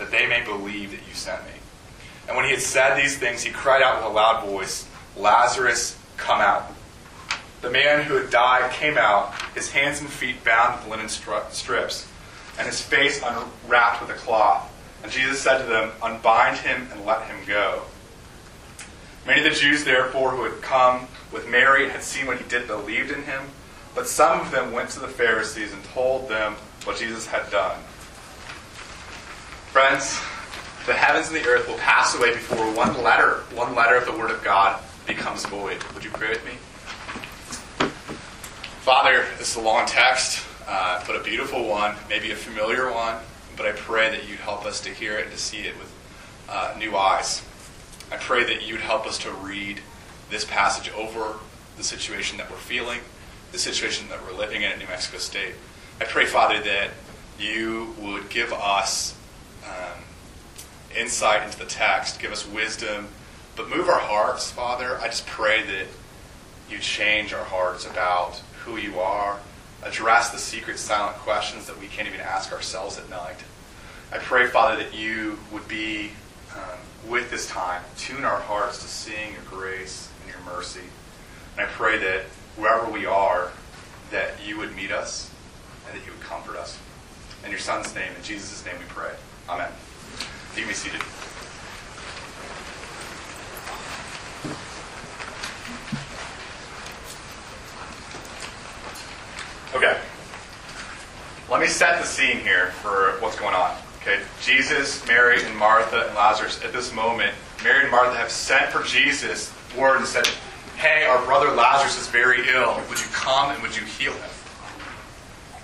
that 0.00 0.10
they 0.10 0.26
may 0.26 0.42
believe 0.42 0.90
that 0.90 1.06
you 1.06 1.14
sent 1.14 1.44
me. 1.44 1.52
And 2.26 2.36
when 2.36 2.46
he 2.46 2.50
had 2.50 2.60
said 2.60 2.96
these 2.96 3.16
things, 3.16 3.42
he 3.42 3.52
cried 3.52 3.82
out 3.82 3.98
with 3.98 4.06
a 4.06 4.14
loud 4.14 4.46
voice, 4.46 4.88
Lazarus, 5.16 5.96
come 6.16 6.40
out. 6.40 6.72
The 7.60 7.70
man 7.70 8.04
who 8.04 8.14
had 8.14 8.30
died 8.30 8.72
came 8.72 8.96
out, 8.96 9.34
his 9.54 9.70
hands 9.70 10.00
and 10.00 10.08
feet 10.08 10.42
bound 10.42 10.80
with 10.80 10.90
linen 10.90 11.08
strips, 11.08 12.08
and 12.58 12.66
his 12.66 12.80
face 12.80 13.22
unwrapped 13.22 14.00
with 14.00 14.10
a 14.10 14.14
cloth. 14.14 14.66
And 15.02 15.12
Jesus 15.12 15.40
said 15.40 15.58
to 15.58 15.64
them, 15.64 15.92
Unbind 16.02 16.58
him 16.58 16.88
and 16.92 17.04
let 17.04 17.26
him 17.26 17.36
go. 17.46 17.82
Many 19.26 19.46
of 19.46 19.52
the 19.52 19.58
Jews, 19.58 19.84
therefore, 19.84 20.30
who 20.30 20.44
had 20.44 20.62
come 20.62 21.08
with 21.30 21.48
Mary 21.48 21.84
and 21.84 21.92
had 21.92 22.02
seen 22.02 22.26
what 22.26 22.38
he 22.38 22.48
did, 22.48 22.66
believed 22.66 23.10
in 23.10 23.24
him. 23.24 23.42
But 23.94 24.06
some 24.06 24.40
of 24.40 24.50
them 24.50 24.72
went 24.72 24.90
to 24.90 25.00
the 25.00 25.08
Pharisees 25.08 25.72
and 25.72 25.84
told 25.84 26.28
them 26.28 26.54
what 26.84 26.96
Jesus 26.96 27.26
had 27.26 27.50
done. 27.50 27.78
Friends, 29.80 30.20
the 30.84 30.92
heavens 30.92 31.28
and 31.28 31.36
the 31.36 31.48
earth 31.48 31.66
will 31.66 31.78
pass 31.78 32.14
away 32.14 32.34
before 32.34 32.70
one 32.74 33.02
letter, 33.02 33.44
one 33.54 33.74
letter 33.74 33.96
of 33.96 34.04
the 34.04 34.12
Word 34.12 34.30
of 34.30 34.44
God 34.44 34.78
becomes 35.06 35.46
void. 35.46 35.82
Would 35.94 36.04
you 36.04 36.10
pray 36.10 36.28
with 36.28 36.44
me? 36.44 36.52
Father, 38.82 39.24
this 39.38 39.52
is 39.52 39.56
a 39.56 39.62
long 39.62 39.86
text, 39.86 40.44
uh, 40.68 41.02
but 41.06 41.16
a 41.16 41.24
beautiful 41.24 41.66
one, 41.66 41.96
maybe 42.10 42.30
a 42.30 42.36
familiar 42.36 42.92
one, 42.92 43.16
but 43.56 43.64
I 43.64 43.72
pray 43.72 44.10
that 44.10 44.28
you'd 44.28 44.40
help 44.40 44.66
us 44.66 44.82
to 44.82 44.90
hear 44.90 45.16
it 45.16 45.22
and 45.22 45.32
to 45.32 45.38
see 45.38 45.60
it 45.60 45.74
with 45.78 45.90
uh, 46.50 46.74
new 46.78 46.94
eyes. 46.94 47.42
I 48.12 48.18
pray 48.18 48.44
that 48.44 48.68
you 48.68 48.74
would 48.74 48.82
help 48.82 49.06
us 49.06 49.16
to 49.20 49.30
read 49.30 49.80
this 50.28 50.44
passage 50.44 50.92
over 50.92 51.38
the 51.78 51.84
situation 51.84 52.36
that 52.36 52.50
we're 52.50 52.58
feeling, 52.58 53.00
the 53.50 53.58
situation 53.58 54.10
that 54.10 54.22
we're 54.26 54.36
living 54.36 54.60
in 54.60 54.72
at 54.72 54.78
New 54.78 54.88
Mexico 54.88 55.16
State. 55.16 55.54
I 56.02 56.04
pray, 56.04 56.26
Father, 56.26 56.60
that 56.60 56.90
you 57.38 57.94
would 57.98 58.28
give 58.28 58.52
us 58.52 59.16
um, 59.70 60.02
insight 60.96 61.42
into 61.44 61.58
the 61.58 61.64
text, 61.64 62.20
give 62.20 62.32
us 62.32 62.46
wisdom, 62.46 63.08
but 63.56 63.68
move 63.68 63.88
our 63.88 64.00
hearts, 64.00 64.50
Father. 64.50 64.98
I 64.98 65.06
just 65.06 65.26
pray 65.26 65.62
that 65.62 65.86
you 66.70 66.78
change 66.78 67.32
our 67.32 67.44
hearts 67.44 67.86
about 67.86 68.42
who 68.64 68.76
you 68.76 69.00
are, 69.00 69.38
address 69.82 70.30
the 70.30 70.38
secret, 70.38 70.78
silent 70.78 71.16
questions 71.18 71.66
that 71.66 71.80
we 71.80 71.86
can't 71.86 72.08
even 72.08 72.20
ask 72.20 72.52
ourselves 72.52 72.98
at 72.98 73.08
night. 73.10 73.38
I 74.12 74.18
pray, 74.18 74.46
Father, 74.46 74.82
that 74.82 74.94
you 74.94 75.38
would 75.52 75.66
be 75.68 76.10
um, 76.54 77.08
with 77.08 77.30
this 77.30 77.48
time, 77.48 77.82
tune 77.96 78.24
our 78.24 78.40
hearts 78.40 78.82
to 78.82 78.88
seeing 78.88 79.32
your 79.32 79.42
grace 79.42 80.10
and 80.22 80.32
your 80.32 80.42
mercy. 80.44 80.80
And 81.56 81.66
I 81.66 81.68
pray 81.70 81.98
that 81.98 82.24
wherever 82.56 82.90
we 82.90 83.06
are, 83.06 83.52
that 84.10 84.34
you 84.44 84.58
would 84.58 84.74
meet 84.74 84.90
us 84.90 85.30
and 85.86 85.98
that 85.98 86.04
you 86.04 86.12
would 86.12 86.20
comfort 86.20 86.56
us. 86.56 86.78
In 87.44 87.50
your 87.50 87.60
Son's 87.60 87.94
name, 87.94 88.12
in 88.16 88.22
Jesus' 88.22 88.64
name 88.66 88.76
we 88.78 88.84
pray. 88.88 89.12
Amen. 89.50 89.72
You 90.56 90.64
be 90.64 90.72
seated. 90.72 91.00
Okay. 99.74 99.98
Let 101.50 101.60
me 101.60 101.66
set 101.66 102.00
the 102.00 102.06
scene 102.06 102.38
here 102.38 102.68
for 102.80 103.16
what's 103.20 103.36
going 103.36 103.56
on. 103.56 103.76
Okay, 104.02 104.20
Jesus, 104.40 105.04
Mary, 105.08 105.42
and 105.42 105.56
Martha 105.56 106.06
and 106.06 106.14
Lazarus 106.14 106.62
at 106.64 106.72
this 106.72 106.94
moment, 106.94 107.34
Mary 107.64 107.82
and 107.82 107.90
Martha 107.90 108.16
have 108.16 108.30
sent 108.30 108.70
for 108.70 108.84
Jesus 108.84 109.52
word 109.76 109.96
and 109.96 110.06
said, 110.06 110.28
Hey, 110.76 111.04
our 111.04 111.24
brother 111.24 111.50
Lazarus 111.50 112.00
is 112.00 112.06
very 112.06 112.48
ill. 112.50 112.80
Would 112.88 113.00
you 113.00 113.08
come 113.12 113.50
and 113.50 113.60
would 113.62 113.76
you 113.76 113.82
heal 113.82 114.12
him? 114.12 114.30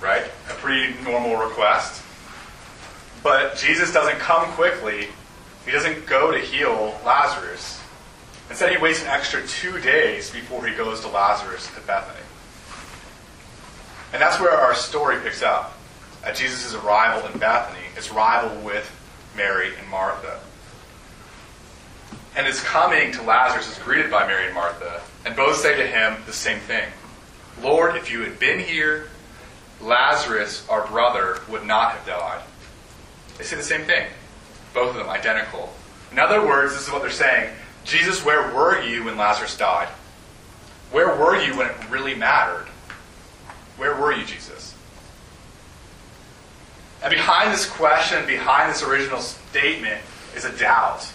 Right? 0.02 0.24
A 0.50 0.54
pretty 0.54 0.92
normal 1.04 1.36
request. 1.36 2.02
But 3.26 3.56
Jesus 3.56 3.92
doesn't 3.92 4.20
come 4.20 4.44
quickly. 4.52 5.08
He 5.64 5.72
doesn't 5.72 6.06
go 6.06 6.30
to 6.30 6.38
heal 6.38 6.96
Lazarus. 7.04 7.82
Instead, 8.50 8.70
he 8.70 8.78
waits 8.78 9.02
an 9.02 9.08
extra 9.08 9.44
two 9.48 9.80
days 9.80 10.30
before 10.30 10.64
he 10.64 10.76
goes 10.76 11.00
to 11.00 11.08
Lazarus 11.08 11.68
at 11.76 11.84
Bethany. 11.88 12.24
And 14.12 14.22
that's 14.22 14.38
where 14.38 14.52
our 14.52 14.76
story 14.76 15.18
picks 15.24 15.42
up. 15.42 15.76
At 16.22 16.36
Jesus' 16.36 16.72
arrival 16.74 17.28
in 17.28 17.40
Bethany, 17.40 17.84
his 17.96 18.12
rival 18.12 18.60
with 18.60 18.88
Mary 19.36 19.72
and 19.76 19.88
Martha. 19.88 20.38
And 22.36 22.46
his 22.46 22.60
coming 22.60 23.10
to 23.10 23.22
Lazarus 23.22 23.76
is 23.76 23.82
greeted 23.82 24.08
by 24.08 24.24
Mary 24.28 24.46
and 24.46 24.54
Martha, 24.54 25.02
and 25.24 25.34
both 25.34 25.56
say 25.56 25.76
to 25.76 25.84
him 25.84 26.14
the 26.26 26.32
same 26.32 26.60
thing 26.60 26.88
Lord, 27.60 27.96
if 27.96 28.08
you 28.08 28.20
had 28.20 28.38
been 28.38 28.60
here, 28.60 29.08
Lazarus, 29.80 30.64
our 30.68 30.86
brother, 30.86 31.40
would 31.48 31.66
not 31.66 31.90
have 31.90 32.06
died. 32.06 32.42
They 33.38 33.44
say 33.44 33.56
the 33.56 33.62
same 33.62 33.82
thing. 33.82 34.06
Both 34.74 34.90
of 34.90 34.96
them 34.96 35.08
identical. 35.08 35.72
In 36.12 36.18
other 36.18 36.46
words, 36.46 36.72
this 36.72 36.86
is 36.86 36.92
what 36.92 37.02
they're 37.02 37.10
saying 37.10 37.50
Jesus, 37.84 38.24
where 38.24 38.52
were 38.52 38.82
you 38.82 39.04
when 39.04 39.16
Lazarus 39.16 39.56
died? 39.56 39.88
Where 40.90 41.14
were 41.14 41.40
you 41.40 41.56
when 41.56 41.68
it 41.68 41.76
really 41.88 42.14
mattered? 42.14 42.66
Where 43.76 43.94
were 43.94 44.12
you, 44.12 44.24
Jesus? 44.24 44.74
And 47.02 47.12
behind 47.12 47.52
this 47.52 47.68
question, 47.68 48.26
behind 48.26 48.70
this 48.70 48.82
original 48.82 49.20
statement, 49.20 50.00
is 50.34 50.44
a 50.44 50.58
doubt. 50.58 51.10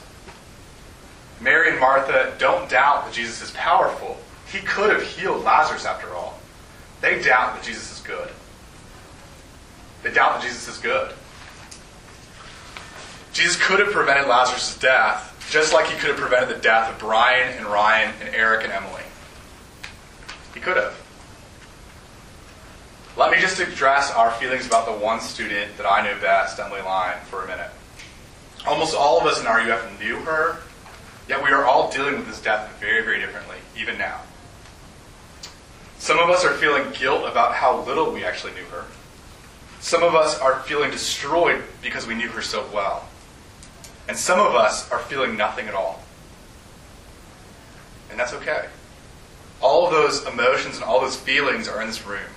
Mary 1.42 1.72
and 1.72 1.80
Martha 1.80 2.34
don't 2.38 2.70
doubt 2.70 3.06
that 3.06 3.14
Jesus 3.14 3.42
is 3.42 3.52
powerful. 3.52 4.18
He 4.52 4.60
could 4.60 4.92
have 4.92 5.04
healed 5.04 5.44
Lazarus 5.44 5.86
after 5.86 6.14
all. 6.14 6.40
They 7.02 7.22
doubt 7.22 7.56
that 7.56 7.64
Jesus 7.64 7.92
is 7.92 8.00
good. 8.06 8.30
They 10.04 10.12
doubt 10.12 10.36
that 10.36 10.44
Jesus 10.44 10.68
is 10.68 10.78
good. 10.78 11.12
Jesus 13.34 13.56
could 13.62 13.80
have 13.80 13.92
prevented 13.92 14.28
Lazarus' 14.28 14.78
death, 14.78 15.48
just 15.50 15.74
like 15.74 15.88
he 15.88 15.98
could 15.98 16.10
have 16.10 16.18
prevented 16.18 16.56
the 16.56 16.62
death 16.62 16.92
of 16.92 17.00
Brian 17.00 17.58
and 17.58 17.66
Ryan 17.66 18.14
and 18.22 18.36
Eric 18.36 18.64
and 18.66 18.74
Emily. 18.74 19.04
He 20.54 20.60
could 20.60 20.78
have. 20.78 20.98
Let 23.18 23.32
me 23.32 23.40
just 23.40 23.60
address 23.60 24.12
our 24.12 24.32
feelings 24.32 24.66
about 24.68 24.86
the 24.86 24.94
one 24.94 25.20
student 25.22 25.78
that 25.78 25.86
I 25.86 26.04
know 26.04 26.20
best, 26.20 26.60
Emily 26.60 26.82
Line, 26.82 27.18
for 27.26 27.44
a 27.44 27.48
minute. 27.48 27.70
Almost 28.66 28.96
all 28.96 29.20
of 29.20 29.26
us 29.26 29.40
in 29.40 29.46
RUF 29.46 30.00
knew 30.00 30.18
her, 30.18 30.58
yet 31.28 31.44
we 31.44 31.50
are 31.50 31.66
all 31.66 31.92
dealing 31.92 32.16
with 32.16 32.28
this 32.28 32.42
death 32.42 32.70
very, 32.80 33.04
very 33.04 33.20
differently, 33.20 33.58
even 33.78 33.98
now. 33.98 34.22
Some 36.00 36.20
of 36.20 36.30
us 36.30 36.44
are 36.44 36.54
feeling 36.54 36.92
guilt 36.94 37.30
about 37.30 37.54
how 37.54 37.82
little 37.82 38.12
we 38.12 38.24
actually 38.24 38.54
knew 38.54 38.66
her. 38.66 38.86
Some 39.82 40.04
of 40.04 40.16
us 40.16 40.40
are 40.40 40.60
feeling 40.62 40.92
destroyed 40.92 41.64
because 41.82 42.08
we 42.08 42.16
knew 42.16 42.30
her 42.30 42.42
so 42.42 42.66
well. 42.74 43.08
And 44.12 44.20
some 44.20 44.42
of 44.42 44.56
us 44.56 44.92
are 44.92 45.00
feeling 45.00 45.38
nothing 45.38 45.70
at 45.70 45.74
all. 45.74 46.04
And 48.10 48.20
that's 48.20 48.34
okay. 48.34 48.68
All 49.62 49.90
those 49.90 50.28
emotions 50.28 50.76
and 50.76 50.84
all 50.84 51.00
those 51.00 51.16
feelings 51.16 51.70
are 51.70 51.80
in 51.80 51.88
this 51.88 52.06
room. 52.06 52.30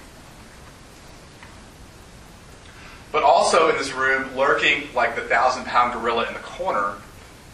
But 3.11 3.25
also 3.25 3.71
in 3.71 3.77
this 3.77 3.93
room, 3.93 4.37
lurking 4.37 4.85
like 4.95 5.17
the 5.17 5.23
thousand 5.23 5.65
pound 5.65 5.95
gorilla 5.95 6.29
in 6.29 6.35
the 6.35 6.39
corner, 6.39 6.95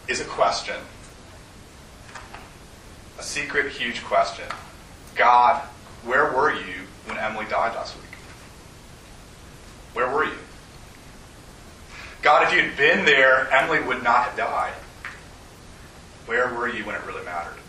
is 0.06 0.20
a 0.20 0.24
question. 0.24 0.76
A 3.18 3.22
secret, 3.22 3.72
huge 3.72 4.04
question 4.04 4.44
God, 5.14 5.62
where 6.04 6.30
were 6.30 6.52
you 6.52 6.74
when 7.06 7.16
Emily 7.16 7.46
died 7.46 7.74
last 7.74 7.96
week? 7.96 8.18
Where 9.94 10.14
were 10.14 10.24
you? 10.24 10.36
If 12.50 12.56
you 12.56 12.62
had 12.64 12.76
been 12.76 13.04
there, 13.04 13.48
Emily 13.52 13.80
would 13.80 14.02
not 14.02 14.24
have 14.24 14.36
died. 14.36 14.72
Where 16.26 16.52
were 16.52 16.68
you 16.68 16.84
when 16.84 16.96
it 16.96 17.06
really 17.06 17.24
mattered? 17.24 17.60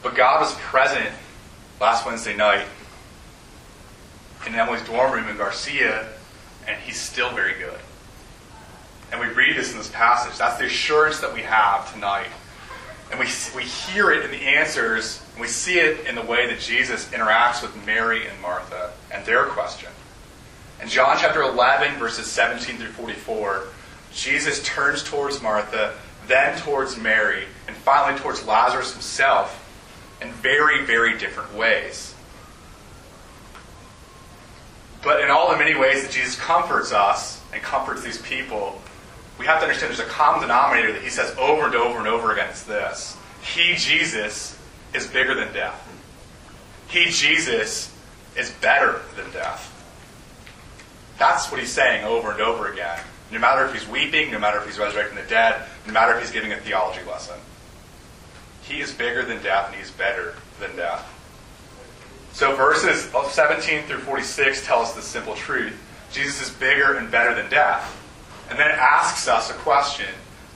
But 0.00 0.14
God 0.14 0.42
was 0.42 0.54
present 0.58 1.08
last 1.80 2.06
Wednesday 2.06 2.36
night 2.36 2.66
in 4.46 4.54
Emily's 4.54 4.84
dorm 4.84 5.10
room 5.10 5.28
in 5.28 5.36
Garcia, 5.36 6.06
and 6.68 6.80
He's 6.82 7.00
still 7.00 7.32
very 7.34 7.58
good. 7.58 7.80
And 9.10 9.20
we 9.20 9.26
read 9.26 9.56
this 9.56 9.72
in 9.72 9.78
this 9.78 9.90
passage. 9.90 10.38
That's 10.38 10.58
the 10.58 10.66
assurance 10.66 11.18
that 11.18 11.34
we 11.34 11.40
have 11.40 11.92
tonight. 11.92 12.28
And 13.10 13.18
we, 13.18 13.26
we 13.56 13.64
hear 13.64 14.12
it 14.12 14.24
in 14.24 14.30
the 14.30 14.44
answers, 14.44 15.20
and 15.32 15.40
we 15.40 15.48
see 15.48 15.80
it 15.80 16.06
in 16.06 16.14
the 16.14 16.22
way 16.22 16.46
that 16.46 16.60
Jesus 16.60 17.08
interacts 17.08 17.60
with 17.60 17.84
Mary 17.84 18.28
and 18.28 18.40
Martha 18.40 18.92
and 19.10 19.26
their 19.26 19.46
question. 19.46 19.90
In 20.82 20.88
John 20.88 21.16
chapter 21.18 21.42
11, 21.42 21.98
verses 21.98 22.26
17 22.26 22.76
through 22.76 22.88
44, 22.88 23.64
Jesus 24.12 24.62
turns 24.62 25.02
towards 25.02 25.42
Martha, 25.42 25.94
then 26.26 26.58
towards 26.58 26.96
Mary, 26.96 27.44
and 27.66 27.76
finally 27.76 28.18
towards 28.20 28.46
Lazarus 28.46 28.92
himself 28.92 29.62
in 30.20 30.30
very, 30.32 30.84
very 30.84 31.18
different 31.18 31.54
ways. 31.54 32.14
But 35.02 35.20
in 35.20 35.30
all 35.30 35.50
the 35.50 35.58
many 35.58 35.74
ways 35.74 36.02
that 36.02 36.10
Jesus 36.10 36.36
comforts 36.36 36.92
us 36.92 37.40
and 37.52 37.62
comforts 37.62 38.02
these 38.02 38.20
people, 38.22 38.80
we 39.38 39.46
have 39.46 39.60
to 39.60 39.66
understand 39.66 39.90
there's 39.90 40.06
a 40.06 40.10
common 40.10 40.40
denominator 40.40 40.92
that 40.92 41.02
he 41.02 41.10
says 41.10 41.34
over 41.38 41.66
and 41.66 41.74
over 41.74 41.98
and 41.98 42.08
over 42.08 42.32
again. 42.32 42.48
It's 42.50 42.64
this 42.64 43.16
He, 43.42 43.74
Jesus, 43.76 44.58
is 44.94 45.06
bigger 45.06 45.34
than 45.34 45.52
death. 45.52 45.82
He, 46.88 47.06
Jesus, 47.06 47.94
is 48.36 48.50
better 48.60 49.02
than 49.14 49.30
death. 49.30 49.72
That's 51.18 51.50
what 51.50 51.60
he's 51.60 51.72
saying 51.72 52.04
over 52.04 52.30
and 52.30 52.40
over 52.40 52.70
again. 52.70 53.00
No 53.32 53.38
matter 53.38 53.64
if 53.64 53.72
he's 53.72 53.88
weeping, 53.88 54.30
no 54.30 54.38
matter 54.38 54.58
if 54.58 54.66
he's 54.66 54.78
resurrecting 54.78 55.16
the 55.16 55.28
dead, 55.28 55.62
no 55.86 55.92
matter 55.92 56.14
if 56.14 56.20
he's 56.20 56.30
giving 56.30 56.52
a 56.52 56.56
theology 56.56 57.04
lesson. 57.08 57.38
He 58.62 58.80
is 58.80 58.92
bigger 58.92 59.24
than 59.24 59.42
death 59.42 59.68
and 59.68 59.76
he 59.76 59.82
is 59.82 59.90
better 59.90 60.34
than 60.60 60.74
death. 60.76 61.12
So 62.32 62.54
verses 62.54 63.10
17 63.30 63.84
through 63.84 63.98
46 64.00 64.66
tell 64.66 64.80
us 64.80 64.92
the 64.92 65.02
simple 65.02 65.34
truth. 65.34 65.74
Jesus 66.12 66.48
is 66.48 66.54
bigger 66.54 66.94
and 66.94 67.10
better 67.10 67.34
than 67.34 67.50
death. 67.50 68.02
And 68.50 68.58
then 68.58 68.70
it 68.70 68.78
asks 68.78 69.26
us 69.26 69.50
a 69.50 69.54
question 69.54 70.06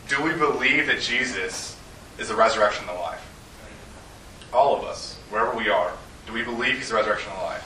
Do 0.09 0.23
we 0.23 0.33
believe 0.33 0.87
that 0.87 1.01
Jesus 1.01 1.77
is 2.19 2.29
the 2.29 2.37
resurrection 2.37 2.89
and 2.89 2.97
the 2.97 3.01
life? 3.01 3.27
All 4.53 4.77
of 4.77 4.85
us, 4.85 5.19
wherever 5.31 5.57
we 5.57 5.69
are, 5.69 5.93
do 6.27 6.33
we 6.33 6.43
believe 6.43 6.77
he's 6.77 6.91
the 6.91 6.97
resurrection 6.97 7.31
and 7.31 7.41
the 7.41 7.45
life? 7.45 7.60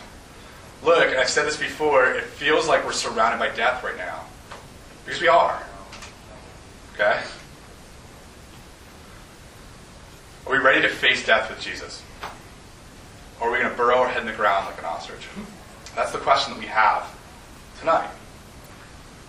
Look, 0.84 1.08
and 1.08 1.16
I've 1.16 1.30
said 1.30 1.46
this 1.46 1.56
before, 1.56 2.10
it 2.10 2.24
feels 2.24 2.68
like 2.68 2.84
we're 2.84 2.92
surrounded 2.92 3.38
by 3.38 3.54
death 3.56 3.82
right 3.82 3.96
now. 3.96 4.24
Because 5.04 5.20
we 5.20 5.28
are. 5.28 5.62
Okay? 6.94 7.20
Are 10.46 10.52
we 10.52 10.58
ready 10.58 10.82
to 10.82 10.88
face 10.88 11.24
death 11.24 11.48
with 11.48 11.60
Jesus? 11.60 12.02
Or 13.40 13.48
are 13.48 13.52
we 13.52 13.58
going 13.58 13.70
to 13.70 13.76
burrow 13.76 13.96
our 13.96 14.08
head 14.08 14.20
in 14.20 14.26
the 14.26 14.34
ground 14.34 14.66
like 14.66 14.78
an 14.78 14.84
ostrich? 14.84 15.26
That's 15.96 16.12
the 16.12 16.18
question 16.18 16.52
that 16.52 16.60
we 16.60 16.66
have 16.66 17.10
tonight. 17.80 18.10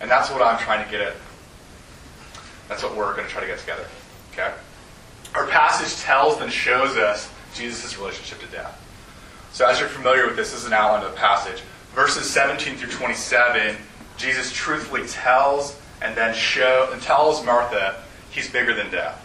And 0.01 0.11
that's 0.11 0.29
what 0.29 0.41
I'm 0.41 0.59
trying 0.59 0.83
to 0.83 0.91
get 0.91 1.01
at. 1.01 1.15
That's 2.67 2.83
what 2.83 2.95
we're 2.97 3.13
going 3.13 3.25
to 3.25 3.31
try 3.31 3.41
to 3.41 3.47
get 3.47 3.59
together. 3.59 3.85
Okay? 4.33 4.51
Our 5.33 5.47
passage 5.47 6.03
tells 6.03 6.41
and 6.41 6.51
shows 6.51 6.97
us 6.97 7.31
Jesus' 7.53 7.97
relationship 7.97 8.39
to 8.41 8.47
death. 8.47 8.81
So 9.55 9.65
as 9.65 9.79
you're 9.79 9.87
familiar 9.87 10.27
with 10.27 10.35
this, 10.35 10.51
this 10.51 10.63
is 10.63 10.67
an 10.67 10.73
outline 10.73 11.05
of 11.05 11.11
the 11.11 11.17
passage. 11.17 11.63
Verses 11.93 12.29
17 12.29 12.75
through 12.75 12.89
27, 12.89 13.77
Jesus 14.17 14.51
truthfully 14.51 15.07
tells 15.07 15.79
and 16.01 16.13
then 16.13 16.35
show 16.35 16.89
and 16.91 17.01
tells 17.01 17.41
Martha 17.45 18.03
he's 18.31 18.51
bigger 18.51 18.73
than 18.73 18.91
death. 18.91 19.17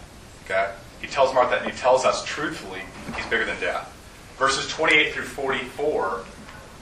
Okay? 0.45 0.73
He 1.01 1.09
tells 1.09 1.35
Martha 1.35 1.57
and 1.57 1.69
he 1.69 1.77
tells 1.77 2.05
us 2.05 2.25
truthfully 2.25 2.83
he's 3.17 3.27
bigger 3.27 3.45
than 3.45 3.59
death. 3.59 3.93
Verses 4.39 4.69
28 4.69 5.15
through 5.15 5.25
44, 5.25 6.25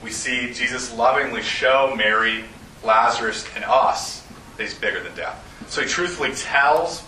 we 0.04 0.10
see 0.10 0.52
Jesus 0.52 0.94
lovingly 0.94 1.40
show 1.40 1.94
Mary, 1.96 2.44
Lazarus, 2.84 3.48
and 3.54 3.64
us 3.64 4.26
that 4.58 4.64
he's 4.64 4.74
bigger 4.74 5.02
than 5.02 5.16
death. 5.16 5.42
So 5.68 5.80
he 5.80 5.88
truthfully 5.88 6.32
tells 6.34 7.02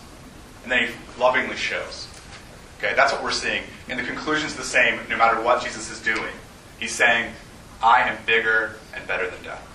and 0.62 0.72
then 0.72 0.88
he 0.88 1.20
lovingly 1.20 1.56
shows. 1.56 2.09
Okay, 2.82 2.94
that's 2.96 3.12
what 3.12 3.22
we're 3.22 3.30
seeing. 3.30 3.62
And 3.90 3.98
the 3.98 4.04
conclusion's 4.04 4.56
the 4.56 4.64
same 4.64 4.98
no 5.10 5.18
matter 5.18 5.38
what 5.42 5.62
Jesus 5.62 5.90
is 5.90 6.00
doing. 6.00 6.32
He's 6.78 6.92
saying, 6.92 7.30
I 7.82 8.08
am 8.08 8.16
bigger 8.24 8.76
and 8.94 9.06
better 9.06 9.28
than 9.28 9.42
death. 9.42 9.66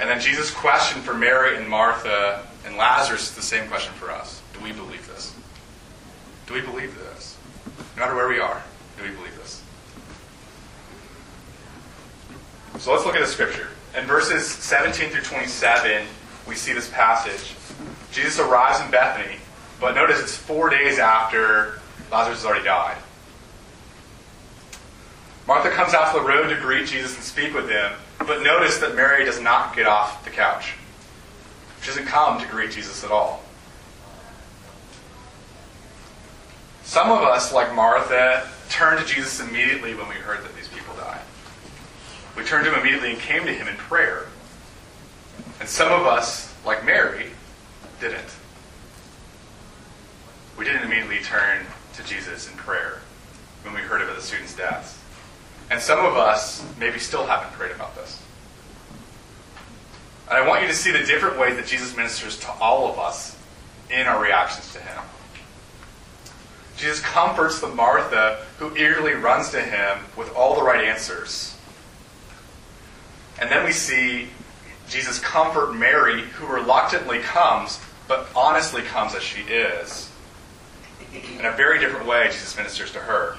And 0.00 0.08
then 0.08 0.18
Jesus' 0.18 0.50
question 0.50 1.02
for 1.02 1.12
Mary 1.12 1.58
and 1.58 1.68
Martha 1.68 2.46
and 2.64 2.76
Lazarus 2.76 3.28
is 3.28 3.34
the 3.34 3.42
same 3.42 3.68
question 3.68 3.92
for 3.92 4.10
us. 4.10 4.40
Do 4.54 4.64
we 4.64 4.72
believe 4.72 5.06
this? 5.06 5.34
Do 6.46 6.54
we 6.54 6.62
believe 6.62 6.98
this? 6.98 7.36
No 7.96 8.02
matter 8.02 8.14
where 8.14 8.28
we 8.28 8.38
are, 8.38 8.62
do 8.96 9.02
we 9.02 9.10
believe 9.10 9.36
this? 9.36 9.62
So 12.78 12.92
let's 12.92 13.04
look 13.04 13.16
at 13.16 13.20
the 13.20 13.26
scripture. 13.26 13.68
In 13.98 14.06
verses 14.06 14.48
17 14.48 15.10
through 15.10 15.22
27, 15.22 16.06
we 16.48 16.54
see 16.54 16.72
this 16.72 16.88
passage. 16.88 17.54
Jesus 18.12 18.38
arrives 18.38 18.80
in 18.80 18.90
Bethany, 18.90 19.36
but 19.80 19.94
notice 19.94 20.20
it's 20.20 20.36
four 20.36 20.68
days 20.68 20.98
after 20.98 21.80
Lazarus 22.12 22.38
has 22.38 22.46
already 22.46 22.64
died. 22.64 22.98
Martha 25.46 25.70
comes 25.70 25.94
out 25.94 26.12
to 26.12 26.20
the 26.20 26.26
road 26.26 26.48
to 26.48 26.60
greet 26.60 26.86
Jesus 26.86 27.14
and 27.16 27.24
speak 27.24 27.54
with 27.54 27.68
him, 27.68 27.92
but 28.18 28.42
notice 28.42 28.78
that 28.78 28.94
Mary 28.94 29.24
does 29.24 29.40
not 29.40 29.74
get 29.74 29.86
off 29.86 30.24
the 30.24 30.30
couch. 30.30 30.74
She 31.80 31.88
doesn't 31.88 32.06
come 32.06 32.40
to 32.40 32.46
greet 32.46 32.70
Jesus 32.70 33.02
at 33.02 33.10
all. 33.10 33.42
Some 36.84 37.10
of 37.10 37.22
us, 37.22 37.52
like 37.52 37.74
Martha, 37.74 38.48
turned 38.68 39.00
to 39.00 39.06
Jesus 39.06 39.40
immediately 39.40 39.94
when 39.94 40.08
we 40.08 40.16
heard 40.16 40.44
that 40.44 40.54
these 40.56 40.68
people 40.68 40.94
died. 40.96 41.20
We 42.36 42.44
turned 42.44 42.64
to 42.66 42.72
him 42.72 42.80
immediately 42.80 43.12
and 43.12 43.20
came 43.20 43.44
to 43.46 43.52
him 43.52 43.68
in 43.68 43.76
prayer. 43.76 44.26
And 45.58 45.68
some 45.68 45.90
of 45.92 46.06
us, 46.06 46.54
like 46.64 46.84
Mary, 46.84 47.30
didn't. 48.00 48.28
We 50.60 50.66
didn't 50.66 50.82
immediately 50.82 51.20
turn 51.20 51.64
to 51.94 52.04
Jesus 52.04 52.46
in 52.46 52.54
prayer 52.54 53.00
when 53.62 53.72
we 53.72 53.80
heard 53.80 54.02
about 54.02 54.16
the 54.16 54.20
students' 54.20 54.54
deaths. 54.54 54.98
And 55.70 55.80
some 55.80 56.04
of 56.04 56.18
us 56.18 56.62
maybe 56.78 56.98
still 56.98 57.24
haven't 57.24 57.50
prayed 57.52 57.72
about 57.72 57.96
this. 57.96 58.22
And 60.28 60.36
I 60.36 60.46
want 60.46 60.60
you 60.60 60.68
to 60.68 60.74
see 60.74 60.90
the 60.90 61.02
different 61.02 61.38
ways 61.38 61.56
that 61.56 61.64
Jesus 61.64 61.96
ministers 61.96 62.38
to 62.40 62.50
all 62.60 62.92
of 62.92 62.98
us 62.98 63.38
in 63.88 64.06
our 64.06 64.22
reactions 64.22 64.70
to 64.74 64.80
him. 64.80 65.02
Jesus 66.76 67.00
comforts 67.00 67.62
the 67.62 67.68
Martha 67.68 68.44
who 68.58 68.76
eagerly 68.76 69.14
runs 69.14 69.48
to 69.52 69.62
him 69.62 70.00
with 70.14 70.30
all 70.36 70.56
the 70.56 70.62
right 70.62 70.84
answers. 70.84 71.56
And 73.40 73.50
then 73.50 73.64
we 73.64 73.72
see 73.72 74.28
Jesus 74.90 75.20
comfort 75.20 75.72
Mary 75.72 76.20
who 76.20 76.46
reluctantly 76.46 77.20
comes, 77.20 77.80
but 78.06 78.28
honestly 78.36 78.82
comes 78.82 79.14
as 79.14 79.22
she 79.22 79.40
is. 79.40 80.09
In 81.12 81.44
a 81.44 81.52
very 81.52 81.78
different 81.78 82.06
way, 82.06 82.26
Jesus 82.26 82.56
ministers 82.56 82.92
to 82.92 82.98
her. 83.00 83.36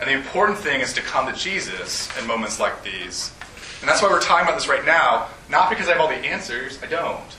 And 0.00 0.08
the 0.08 0.14
important 0.14 0.58
thing 0.58 0.80
is 0.80 0.92
to 0.94 1.02
come 1.02 1.32
to 1.32 1.38
Jesus 1.38 2.08
in 2.18 2.26
moments 2.26 2.60
like 2.60 2.82
these. 2.82 3.32
And 3.80 3.88
that's 3.88 4.02
why 4.02 4.08
we're 4.08 4.20
talking 4.20 4.46
about 4.46 4.58
this 4.58 4.68
right 4.68 4.84
now. 4.84 5.28
Not 5.48 5.70
because 5.70 5.88
I 5.88 5.92
have 5.92 6.00
all 6.00 6.08
the 6.08 6.14
answers, 6.14 6.82
I 6.82 6.86
don't. 6.86 7.36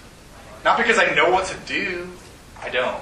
Not 0.64 0.78
because 0.78 0.98
I 0.98 1.14
know 1.14 1.30
what 1.30 1.46
to 1.48 1.58
do, 1.66 2.10
I 2.62 2.70
don't. 2.70 3.02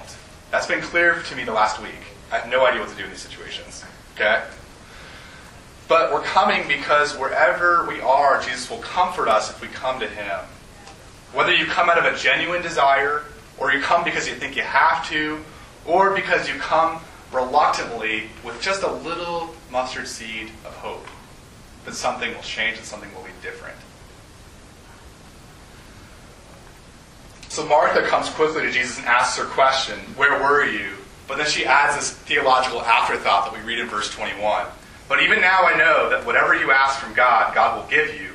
That's 0.51 0.67
been 0.67 0.81
clear 0.81 1.21
to 1.21 1.35
me 1.35 1.43
the 1.43 1.53
last 1.53 1.81
week. 1.81 1.91
I 2.31 2.37
have 2.37 2.49
no 2.49 2.65
idea 2.65 2.81
what 2.81 2.89
to 2.89 2.95
do 2.95 3.03
in 3.03 3.09
these 3.09 3.21
situations. 3.21 3.83
Okay? 4.15 4.43
But 5.87 6.13
we're 6.13 6.23
coming 6.23 6.67
because 6.67 7.17
wherever 7.17 7.87
we 7.87 8.01
are, 8.01 8.41
Jesus 8.41 8.69
will 8.69 8.79
comfort 8.79 9.27
us 9.27 9.49
if 9.49 9.61
we 9.61 9.67
come 9.69 9.99
to 9.99 10.07
Him. 10.07 10.39
Whether 11.33 11.53
you 11.53 11.65
come 11.65 11.89
out 11.89 11.97
of 11.97 12.05
a 12.05 12.17
genuine 12.17 12.61
desire, 12.61 13.23
or 13.57 13.71
you 13.71 13.81
come 13.81 14.03
because 14.03 14.27
you 14.27 14.35
think 14.35 14.55
you 14.55 14.63
have 14.63 15.07
to, 15.09 15.43
or 15.87 16.13
because 16.13 16.47
you 16.47 16.55
come 16.55 16.99
reluctantly 17.31 18.25
with 18.43 18.61
just 18.61 18.83
a 18.83 18.91
little 18.91 19.55
mustard 19.71 20.07
seed 20.07 20.49
of 20.65 20.73
hope 20.75 21.07
that 21.85 21.93
something 21.93 22.33
will 22.33 22.41
change 22.41 22.77
and 22.77 22.85
something 22.85 23.13
will 23.15 23.23
be 23.23 23.31
different. 23.41 23.75
So 27.49 27.65
Martha 27.65 28.05
comes 28.05 28.29
quickly 28.29 28.61
to 28.63 28.71
Jesus 28.71 28.99
and 28.99 29.07
asks 29.07 29.37
her 29.37 29.45
question, 29.45 29.97
Where 30.15 30.41
were 30.41 30.65
you? 30.65 30.91
But 31.27 31.37
then 31.37 31.47
she 31.47 31.65
adds 31.65 31.95
this 31.95 32.11
theological 32.11 32.81
afterthought 32.81 33.51
that 33.51 33.59
we 33.59 33.65
read 33.65 33.79
in 33.79 33.87
verse 33.87 34.13
21. 34.13 34.65
But 35.09 35.23
even 35.23 35.41
now 35.41 35.63
I 35.63 35.77
know 35.77 36.09
that 36.09 36.25
whatever 36.25 36.53
you 36.53 36.71
ask 36.71 36.99
from 36.99 37.13
God, 37.13 37.55
God 37.55 37.81
will 37.81 37.89
give 37.89 38.19
you. 38.21 38.31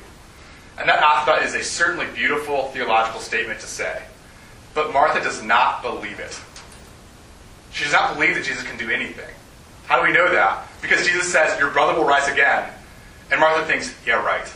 And 0.77 0.89
that 0.89 1.03
I 1.03 1.23
thought 1.23 1.43
is 1.43 1.53
a 1.53 1.63
certainly 1.63 2.07
beautiful 2.13 2.63
theological 2.69 3.21
statement 3.21 3.59
to 3.59 3.67
say. 3.67 4.03
But 4.73 4.91
Martha 4.91 5.19
does 5.21 5.43
not 5.43 5.83
believe 5.83 6.19
it. 6.19 6.39
She 7.73 7.83
does 7.83 7.93
not 7.93 8.13
believe 8.13 8.35
that 8.35 8.45
Jesus 8.45 8.63
can 8.63 8.77
do 8.77 8.89
anything. 8.89 9.29
How 9.85 9.99
do 9.99 10.07
we 10.07 10.13
know 10.13 10.31
that? 10.31 10.67
Because 10.81 11.05
Jesus 11.05 11.31
says, 11.31 11.59
Your 11.59 11.71
brother 11.71 11.97
will 11.97 12.07
rise 12.07 12.27
again. 12.31 12.69
And 13.31 13.39
Martha 13.39 13.65
thinks, 13.65 13.93
Yeah, 14.05 14.23
right. 14.23 14.47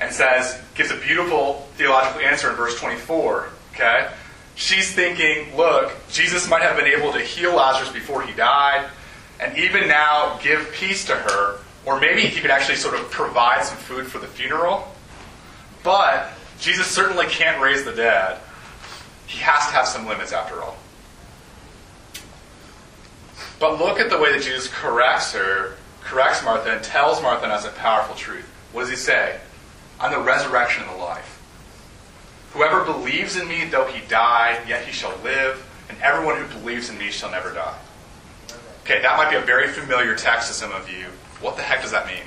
And 0.00 0.12
says, 0.12 0.60
gives 0.74 0.90
a 0.90 0.96
beautiful 0.96 1.68
theological 1.76 2.20
answer 2.20 2.50
in 2.50 2.56
verse 2.56 2.78
24. 2.78 3.48
Okay? 3.72 4.08
She's 4.56 4.92
thinking, 4.92 5.56
look, 5.56 5.92
Jesus 6.10 6.48
might 6.48 6.62
have 6.62 6.76
been 6.76 6.86
able 6.86 7.12
to 7.12 7.20
heal 7.20 7.54
Lazarus 7.54 7.90
before 7.92 8.22
he 8.22 8.32
died, 8.34 8.88
and 9.40 9.56
even 9.58 9.88
now 9.88 10.38
give 10.42 10.70
peace 10.72 11.04
to 11.06 11.14
her, 11.14 11.58
or 11.84 11.98
maybe 11.98 12.22
he 12.22 12.40
could 12.40 12.50
actually 12.50 12.76
sort 12.76 12.94
of 12.94 13.10
provide 13.10 13.64
some 13.64 13.76
food 13.76 14.06
for 14.06 14.18
the 14.18 14.26
funeral. 14.26 14.88
But 15.82 16.30
Jesus 16.60 16.86
certainly 16.86 17.26
can't 17.26 17.60
raise 17.60 17.84
the 17.84 17.92
dead. 17.92 18.38
He 19.26 19.40
has 19.40 19.66
to 19.66 19.72
have 19.72 19.88
some 19.88 20.06
limits 20.06 20.32
after 20.32 20.62
all. 20.62 20.76
But 23.58 23.78
look 23.78 24.00
at 24.00 24.10
the 24.10 24.18
way 24.18 24.32
that 24.32 24.42
Jesus 24.42 24.68
corrects 24.68 25.32
her, 25.32 25.76
corrects 26.02 26.42
Martha, 26.44 26.72
and 26.72 26.84
tells 26.84 27.22
Martha 27.22 27.46
as 27.46 27.64
a 27.64 27.70
powerful 27.70 28.14
truth. 28.14 28.46
What 28.72 28.82
does 28.82 28.90
he 28.90 28.96
say? 28.96 29.38
I'm 30.00 30.12
the 30.12 30.20
resurrection 30.20 30.82
and 30.84 30.92
the 30.92 30.96
life. 30.96 31.30
Whoever 32.52 32.84
believes 32.84 33.36
in 33.36 33.48
me, 33.48 33.64
though 33.64 33.86
he 33.86 34.06
die, 34.08 34.58
yet 34.68 34.84
he 34.84 34.92
shall 34.92 35.16
live, 35.22 35.64
and 35.88 35.98
everyone 36.00 36.40
who 36.40 36.58
believes 36.58 36.88
in 36.88 36.98
me 36.98 37.10
shall 37.10 37.30
never 37.30 37.52
die. 37.52 37.78
Okay, 38.82 39.00
that 39.02 39.16
might 39.16 39.30
be 39.30 39.36
a 39.36 39.40
very 39.40 39.68
familiar 39.68 40.14
text 40.14 40.48
to 40.48 40.54
some 40.54 40.72
of 40.72 40.90
you. 40.90 41.06
What 41.40 41.56
the 41.56 41.62
heck 41.62 41.82
does 41.82 41.90
that 41.92 42.06
mean? 42.06 42.24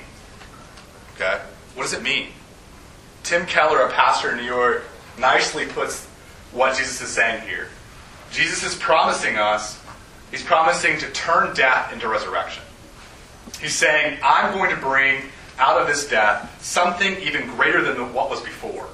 Okay? 1.14 1.40
What 1.74 1.84
does 1.84 1.92
it 1.92 2.02
mean? 2.02 2.28
Tim 3.22 3.46
Keller, 3.46 3.80
a 3.80 3.92
pastor 3.92 4.30
in 4.32 4.38
New 4.38 4.44
York, 4.44 4.84
nicely 5.18 5.66
puts 5.66 6.06
what 6.52 6.76
Jesus 6.76 7.00
is 7.00 7.08
saying 7.10 7.46
here. 7.46 7.68
Jesus 8.30 8.64
is 8.64 8.74
promising 8.78 9.36
us, 9.36 9.80
he's 10.30 10.42
promising 10.42 10.98
to 10.98 11.10
turn 11.10 11.54
death 11.54 11.92
into 11.92 12.08
resurrection. 12.08 12.62
He's 13.60 13.74
saying, 13.74 14.18
I'm 14.22 14.54
going 14.54 14.70
to 14.70 14.80
bring 14.80 15.22
out 15.58 15.80
of 15.80 15.86
this 15.86 16.08
death 16.08 16.62
something 16.62 17.16
even 17.20 17.48
greater 17.48 17.82
than 17.82 18.12
what 18.12 18.30
was 18.30 18.40
before. 18.40 18.88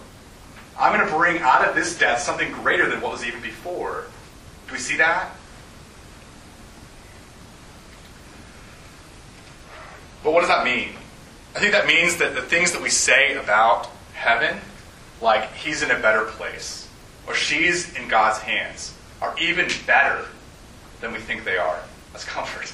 I'm 0.78 0.96
going 0.96 1.06
to 1.06 1.14
bring 1.14 1.40
out 1.40 1.68
of 1.68 1.74
this 1.74 1.98
death 1.98 2.20
something 2.20 2.50
greater 2.52 2.88
than 2.88 3.00
what 3.00 3.12
was 3.12 3.24
even 3.24 3.40
before. 3.40 4.06
Do 4.66 4.72
we 4.72 4.78
see 4.78 4.96
that? 4.96 5.30
But 10.22 10.32
what 10.32 10.40
does 10.40 10.48
that 10.48 10.64
mean? 10.64 10.90
I 11.54 11.60
think 11.60 11.72
that 11.72 11.86
means 11.86 12.16
that 12.16 12.34
the 12.34 12.42
things 12.42 12.72
that 12.72 12.82
we 12.82 12.88
say 12.88 13.36
about 13.36 13.88
heaven, 14.14 14.58
like 15.20 15.52
he's 15.52 15.82
in 15.82 15.90
a 15.90 15.98
better 15.98 16.24
place, 16.24 16.88
or 17.28 17.34
she's 17.34 17.94
in 17.94 18.08
God's 18.08 18.38
hands, 18.38 18.94
are 19.20 19.36
even 19.38 19.68
better 19.86 20.26
than 21.04 21.12
we 21.12 21.20
think 21.20 21.44
they 21.44 21.58
are. 21.58 21.78
That's 22.12 22.24
comfort. 22.36 22.72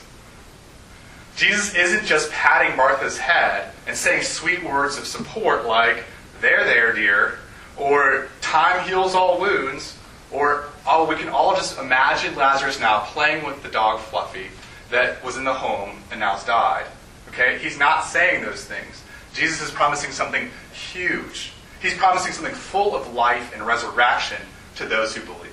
Jesus 1.37 1.75
isn't 1.75 2.05
just 2.07 2.31
patting 2.31 2.77
Martha's 2.77 3.19
head 3.19 3.73
and 3.87 3.97
saying 3.97 4.23
sweet 4.23 4.63
words 4.63 4.99
of 4.99 5.07
support 5.07 5.67
like, 5.67 6.05
there, 6.41 6.65
there, 6.65 6.93
dear, 6.93 7.39
or 7.77 8.29
time 8.41 8.87
heals 8.89 9.15
all 9.15 9.41
wounds, 9.41 9.97
or 10.31 10.65
oh, 10.87 11.07
we 11.07 11.17
can 11.17 11.29
all 11.29 11.55
just 11.55 11.79
imagine 11.79 12.35
Lazarus 12.35 12.79
now 12.79 13.01
playing 13.01 13.45
with 13.45 13.63
the 13.63 13.69
dog 13.69 14.01
Fluffy 14.01 14.49
that 14.91 15.23
was 15.25 15.37
in 15.37 15.45
the 15.45 15.55
home 15.55 16.03
and 16.11 16.21
now 16.21 16.35
has 16.35 16.45
died. 16.45 16.87
Okay? 17.29 17.59
He's 17.59 17.79
not 17.79 18.05
saying 18.05 18.45
those 18.45 18.65
things. 18.65 19.03
Jesus 19.33 19.63
is 19.63 19.71
promising 19.71 20.11
something 20.11 20.51
huge. 20.73 21.53
He's 21.81 21.95
promising 21.95 22.33
something 22.33 22.55
full 22.55 22.95
of 22.95 23.15
life 23.15 23.55
and 23.55 23.67
resurrection 23.67 24.39
to 24.77 24.87
those 24.87 25.15
who 25.15 25.25
believe. 25.25 25.50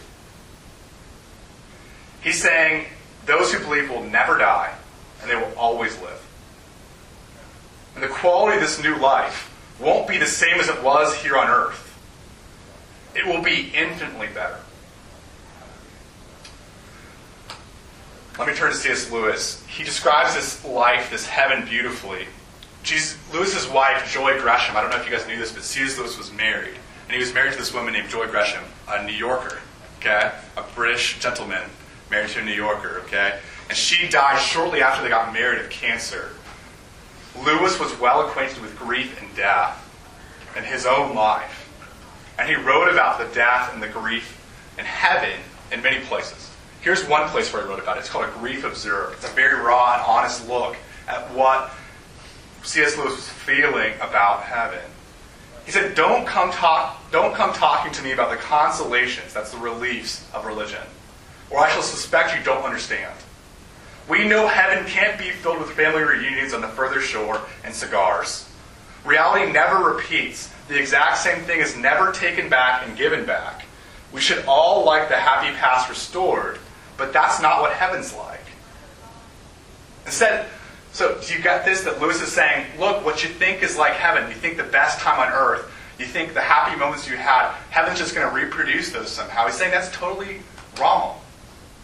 He's 2.21 2.41
saying 2.41 2.85
those 3.25 3.53
who 3.53 3.59
believe 3.63 3.89
will 3.89 4.03
never 4.03 4.37
die 4.37 4.73
and 5.21 5.29
they 5.29 5.35
will 5.35 5.53
always 5.57 5.99
live. 6.01 6.23
And 7.95 8.03
the 8.03 8.07
quality 8.07 8.57
of 8.57 8.61
this 8.61 8.81
new 8.81 8.95
life 8.97 9.53
won't 9.79 10.07
be 10.07 10.17
the 10.17 10.25
same 10.25 10.59
as 10.59 10.67
it 10.69 10.83
was 10.83 11.15
here 11.15 11.37
on 11.37 11.49
earth. 11.49 11.83
It 13.15 13.25
will 13.25 13.41
be 13.41 13.71
infinitely 13.73 14.27
better. 14.27 14.59
Let 18.37 18.47
me 18.47 18.53
turn 18.53 18.71
to 18.71 18.77
C.S. 18.77 19.11
Lewis. 19.11 19.65
He 19.65 19.83
describes 19.83 20.35
this 20.35 20.63
life, 20.63 21.09
this 21.09 21.25
heaven, 21.25 21.65
beautifully. 21.65 22.27
Jesus, 22.83 23.17
Lewis's 23.33 23.67
wife, 23.67 24.11
Joy 24.13 24.39
Gresham, 24.39 24.77
I 24.77 24.81
don't 24.81 24.91
know 24.91 24.97
if 24.97 25.09
you 25.09 25.17
guys 25.17 25.27
knew 25.27 25.37
this, 25.37 25.51
but 25.51 25.63
C.S. 25.63 25.97
Lewis 25.97 26.17
was 26.19 26.31
married. 26.31 26.75
And 27.05 27.13
he 27.13 27.17
was 27.17 27.33
married 27.33 27.53
to 27.53 27.57
this 27.57 27.73
woman 27.73 27.93
named 27.93 28.09
Joy 28.09 28.27
Gresham, 28.27 28.63
a 28.87 29.03
New 29.03 29.13
Yorker, 29.13 29.57
okay? 29.99 30.31
A 30.55 30.63
British 30.75 31.19
gentleman 31.19 31.63
married 32.09 32.29
to 32.29 32.39
a 32.39 32.45
New 32.45 32.53
Yorker, 32.53 33.01
okay? 33.05 33.39
And 33.69 33.77
she 33.77 34.07
died 34.07 34.39
shortly 34.39 34.81
after 34.81 35.03
they 35.03 35.09
got 35.09 35.33
married 35.33 35.59
of 35.59 35.69
cancer. 35.69 36.31
Lewis 37.43 37.79
was 37.79 37.97
well 37.99 38.27
acquainted 38.27 38.61
with 38.61 38.77
grief 38.77 39.21
and 39.21 39.35
death 39.35 39.83
in 40.55 40.63
his 40.63 40.85
own 40.85 41.15
life. 41.15 41.63
And 42.39 42.47
he 42.47 42.55
wrote 42.55 42.91
about 42.91 43.19
the 43.19 43.33
death 43.33 43.73
and 43.73 43.81
the 43.81 43.87
grief 43.87 44.33
in 44.77 44.85
heaven 44.85 45.39
in 45.71 45.81
many 45.81 46.03
places. 46.05 46.51
Here's 46.81 47.07
one 47.07 47.27
place 47.29 47.51
where 47.51 47.63
he 47.63 47.69
wrote 47.69 47.79
about 47.79 47.97
it. 47.97 48.01
It's 48.01 48.09
called 48.09 48.29
A 48.29 48.31
Grief 48.39 48.63
Observed. 48.63 49.15
It's 49.15 49.29
a 49.29 49.33
very 49.33 49.59
raw 49.59 49.95
and 49.95 50.03
honest 50.03 50.47
look 50.47 50.77
at 51.07 51.31
what 51.33 51.71
C.S. 52.63 52.97
Lewis 52.97 53.15
was 53.15 53.29
feeling 53.29 53.93
about 53.95 54.43
heaven. 54.43 54.79
He 55.65 55.71
said, 55.71 55.95
Don't 55.95 56.25
come 56.25 56.51
talk 56.51 56.97
don't 57.11 57.33
come 57.33 57.53
talking 57.53 57.91
to 57.93 58.03
me 58.03 58.11
about 58.11 58.29
the 58.31 58.37
consolations, 58.37 59.33
that's 59.33 59.51
the 59.51 59.57
reliefs 59.57 60.27
of 60.33 60.45
religion, 60.45 60.81
or 61.49 61.59
I 61.59 61.69
shall 61.69 61.81
suspect 61.81 62.37
you 62.37 62.43
don't 62.43 62.63
understand. 62.63 63.13
We 64.09 64.27
know 64.27 64.47
heaven 64.47 64.85
can't 64.85 65.19
be 65.19 65.31
filled 65.31 65.59
with 65.59 65.71
family 65.71 66.03
reunions 66.03 66.53
on 66.53 66.61
the 66.61 66.67
further 66.67 67.01
shore 67.01 67.41
and 67.63 67.73
cigars. 67.73 68.49
Reality 69.05 69.51
never 69.51 69.89
repeats. 69.89 70.51
The 70.67 70.79
exact 70.79 71.17
same 71.17 71.41
thing 71.43 71.59
is 71.59 71.75
never 71.77 72.11
taken 72.11 72.49
back 72.49 72.87
and 72.87 72.97
given 72.97 73.25
back. 73.25 73.65
We 74.13 74.21
should 74.21 74.45
all 74.47 74.85
like 74.85 75.09
the 75.09 75.15
happy 75.15 75.55
past 75.57 75.89
restored, 75.89 76.59
but 76.97 77.11
that's 77.11 77.41
not 77.41 77.61
what 77.61 77.73
heaven's 77.73 78.13
like. 78.13 78.39
Instead, 80.05 80.47
so 80.93 81.19
you 81.27 81.41
got 81.41 81.65
this 81.65 81.81
that 81.81 82.01
Lewis 82.01 82.21
is 82.21 82.31
saying, 82.31 82.65
look, 82.79 83.05
what 83.05 83.23
you 83.23 83.29
think 83.29 83.61
is 83.61 83.77
like 83.77 83.93
heaven, 83.93 84.29
you 84.29 84.35
think 84.35 84.57
the 84.57 84.63
best 84.63 84.99
time 84.99 85.19
on 85.19 85.31
earth, 85.33 85.69
you 85.99 86.05
think 86.05 86.33
the 86.33 86.41
happy 86.41 86.77
moments 86.79 87.09
you 87.09 87.17
had, 87.17 87.51
heaven's 87.69 87.99
just 87.99 88.15
going 88.15 88.27
to 88.27 88.33
reproduce 88.33 88.91
those 88.91 89.09
somehow. 89.09 89.45
He's 89.45 89.55
saying 89.55 89.71
that's 89.71 89.91
totally 89.91 90.41
wrong. 90.79 91.19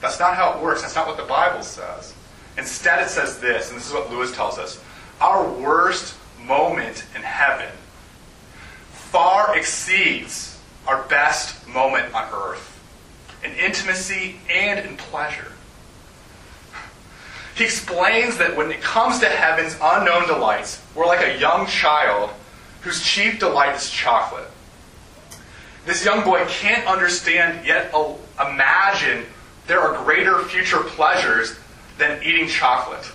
That's 0.03 0.19
not 0.19 0.35
how 0.35 0.57
it 0.57 0.61
works. 0.61 0.81
That's 0.81 0.95
not 0.95 1.07
what 1.07 1.15
the 1.15 1.23
Bible 1.23 1.63
says. 1.63 2.13
Instead, 2.57 3.01
it 3.01 3.09
says 3.09 3.39
this, 3.39 3.69
and 3.69 3.79
this 3.79 3.87
is 3.87 3.93
what 3.93 4.11
Lewis 4.11 4.35
tells 4.35 4.59
us 4.59 4.83
our 5.21 5.49
worst 5.49 6.15
moment 6.45 7.05
in 7.15 7.21
heaven 7.21 7.69
far 8.91 9.55
exceeds 9.57 10.59
our 10.87 11.03
best 11.03 11.65
moment 11.69 12.13
on 12.13 12.27
earth 12.33 12.69
in 13.45 13.51
intimacy 13.53 14.35
and 14.49 14.85
in 14.85 14.97
pleasure. 14.97 15.53
He 17.55 17.63
explains 17.63 18.37
that 18.39 18.57
when 18.57 18.71
it 18.71 18.81
comes 18.81 19.19
to 19.19 19.29
heaven's 19.29 19.77
unknown 19.81 20.27
delights, 20.27 20.83
we're 20.95 21.05
like 21.05 21.25
a 21.25 21.39
young 21.39 21.67
child 21.67 22.31
whose 22.81 23.01
chief 23.01 23.39
delight 23.39 23.75
is 23.75 23.89
chocolate. 23.89 24.49
This 25.85 26.03
young 26.03 26.25
boy 26.25 26.43
can't 26.47 26.85
understand 26.87 27.65
yet 27.65 27.93
imagine 28.41 29.25
there 29.67 29.79
are 29.79 30.03
greater 30.03 30.39
future 30.43 30.79
pleasures 30.79 31.57
than 31.97 32.21
eating 32.23 32.47
chocolate. 32.47 33.09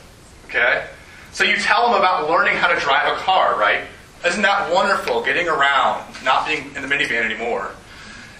Okay? 0.46 0.86
So 1.32 1.44
you 1.44 1.56
tell 1.56 1.88
him 1.88 1.94
about 1.94 2.28
learning 2.28 2.56
how 2.56 2.68
to 2.68 2.80
drive 2.80 3.16
a 3.16 3.20
car, 3.20 3.58
right? 3.58 3.82
Isn't 4.26 4.42
that 4.42 4.72
wonderful, 4.72 5.22
getting 5.22 5.48
around, 5.48 6.04
not 6.24 6.46
being 6.46 6.74
in 6.74 6.82
the 6.82 6.88
minivan 6.88 7.22
anymore? 7.22 7.70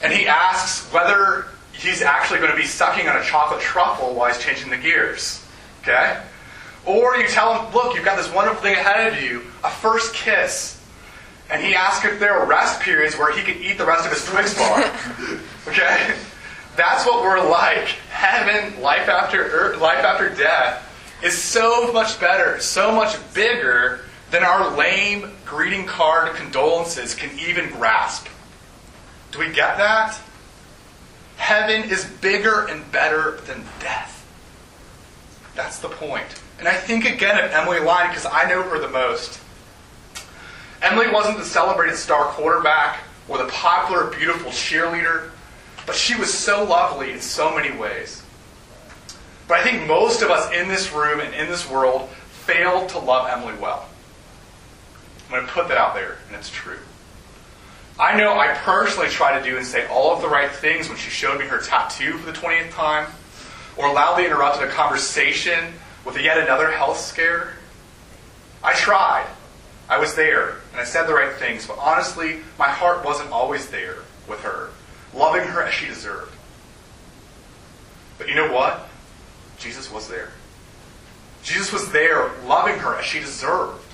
And 0.03 0.13
he 0.13 0.27
asks 0.27 0.93
whether 0.93 1.47
he's 1.73 2.03
actually 2.03 2.41
going 2.41 2.51
to 2.51 2.57
be 2.57 2.65
sucking 2.65 3.09
on 3.09 3.17
a 3.17 3.25
chocolate 3.25 3.61
truffle 3.61 4.15
while 4.15 4.33
he's 4.33 4.43
changing 4.43 4.71
the 4.71 4.77
gears. 4.77 5.45
Okay? 5.83 6.21
Or 6.87 7.17
you 7.17 7.29
tell 7.29 7.63
him, 7.63 7.75
look, 7.75 7.95
you've 7.95 8.05
got 8.05 8.17
this 8.17 8.33
wonderful 8.33 8.63
thing 8.63 8.75
ahead 8.75 9.13
of 9.13 9.23
you, 9.23 9.43
a 9.63 9.71
first 9.71 10.15
kiss. 10.15 10.83
And 11.51 11.63
he 11.63 11.75
asks 11.75 12.05
if 12.05 12.19
there 12.19 12.39
are 12.39 12.47
rest 12.47 12.81
periods 12.81 13.17
where 13.17 13.33
he 13.33 13.43
can 13.43 13.63
eat 13.63 13.79
the 13.79 13.87
rest 13.87 14.07
of 14.07 14.13
his 14.13 14.25
Twix 14.27 14.55
bar. 14.55 14.79
okay? 15.69 16.15
That's 16.79 17.05
what 17.05 17.25
we're 17.25 17.51
like. 17.51 17.89
Heaven, 18.11 18.81
life 18.81 19.09
after 19.09 19.43
earth, 19.43 19.81
life 19.81 20.05
after 20.05 20.29
death, 20.29 20.85
is 21.25 21.37
so 21.37 21.93
much 21.93 22.21
better, 22.21 22.61
so 22.61 22.93
much 22.93 23.17
bigger 23.35 24.03
than 24.31 24.45
our 24.45 24.77
lame 24.77 25.33
greeting 25.45 25.87
card 25.87 26.37
condolences 26.37 27.17
can 27.17 27.37
even 27.37 27.69
grasp. 27.73 28.29
Do 29.33 29.41
we 29.41 29.47
get 29.47 29.77
that? 29.79 30.21
Heaven 31.37 31.91
is 31.91 32.05
bigger 32.05 32.69
and 32.69 32.91
better 32.93 33.41
than 33.47 33.65
death. 33.81 34.15
That's 35.57 35.81
the 35.81 35.89
point. 35.89 36.27
And 36.61 36.69
I 36.69 36.75
think 36.75 37.05
again 37.05 37.43
of 37.45 37.51
Emily 37.51 37.81
Line 37.81 38.09
because 38.09 38.27
I 38.27 38.49
know 38.49 38.63
her 38.63 38.79
the 38.79 38.89
most. 38.89 39.41
Emily 40.81 41.09
wasn't 41.11 41.39
the 41.39 41.45
celebrated 41.45 41.97
star 41.97 42.27
quarterback 42.27 43.01
or 43.27 43.39
the 43.39 43.47
popular, 43.47 44.11
beautiful 44.17 44.53
cheerleader, 44.53 45.31
but 45.89 45.97
she 45.97 46.15
was 46.15 46.33
so 46.33 46.65
lovely 46.65 47.13
in 47.13 47.21
so 47.23 47.57
many 47.57 47.75
ways. 47.75 48.23
But 49.49 49.61
I 49.61 49.63
think 49.63 49.89
most 49.89 50.21
of 50.21 50.31
us 50.31 50.53
in 50.53 50.69
this 50.69 50.93
room 50.93 51.19
and 51.19 51.33
in 51.33 51.49
this 51.49 51.69
world 51.69 52.11
failed 52.11 52.91
to 52.91 52.99
love 52.99 53.27
Emily 53.27 53.59
well. 53.59 53.89
I'm 55.25 55.31
going 55.35 55.47
to 55.47 55.51
put 55.51 55.69
that 55.69 55.79
out 55.79 55.95
there, 55.95 56.19
and 56.27 56.37
it's 56.37 56.51
true. 56.51 56.77
I 57.99 58.19
know 58.19 58.39
I 58.39 58.49
personally 58.49 59.09
tried 59.09 59.39
to 59.39 59.51
do 59.51 59.57
and 59.57 59.65
say 59.65 59.87
all 59.87 60.15
of 60.15 60.21
the 60.21 60.29
right 60.29 60.51
things 60.51 60.91
when 60.91 60.99
she 60.99 61.09
showed 61.09 61.41
me 61.41 61.47
her 61.47 61.59
tattoo 61.59 62.19
for 62.19 62.31
the 62.31 62.39
20th 62.39 62.71
time, 62.73 63.11
or 63.79 63.91
loudly 63.91 64.27
interrupted 64.27 64.69
a 64.69 64.71
conversation 64.71 65.73
with 66.05 66.21
yet 66.21 66.37
another 66.37 66.71
health 66.71 66.99
scare. 66.99 67.55
I 68.63 68.75
tried. 68.75 69.27
I 69.89 69.97
was 69.97 70.15
there, 70.15 70.59
and 70.73 70.83
I 70.83 70.85
said 70.85 71.07
the 71.07 71.15
right 71.15 71.33
things, 71.33 71.67
but 71.67 71.79
honestly, 71.79 72.41
my 72.59 72.69
heart 72.69 73.07
wasn't 73.07 73.31
always 73.31 73.71
there 73.71 73.97
with 74.29 74.41
her, 74.41 74.69
loving 75.15 75.47
her 75.47 75.63
as 75.63 75.75
she 75.75 75.87
deserved. 75.87 76.33
But 78.19 78.29
you 78.29 78.35
know 78.35 78.53
what? 78.53 78.89
Jesus 79.59 79.91
was 79.91 80.09
there. 80.09 80.31
Jesus 81.43 81.73
was 81.73 81.91
there, 81.93 82.31
loving 82.45 82.79
her 82.79 82.97
as 82.97 83.05
she 83.05 83.21
deserved. 83.21 83.85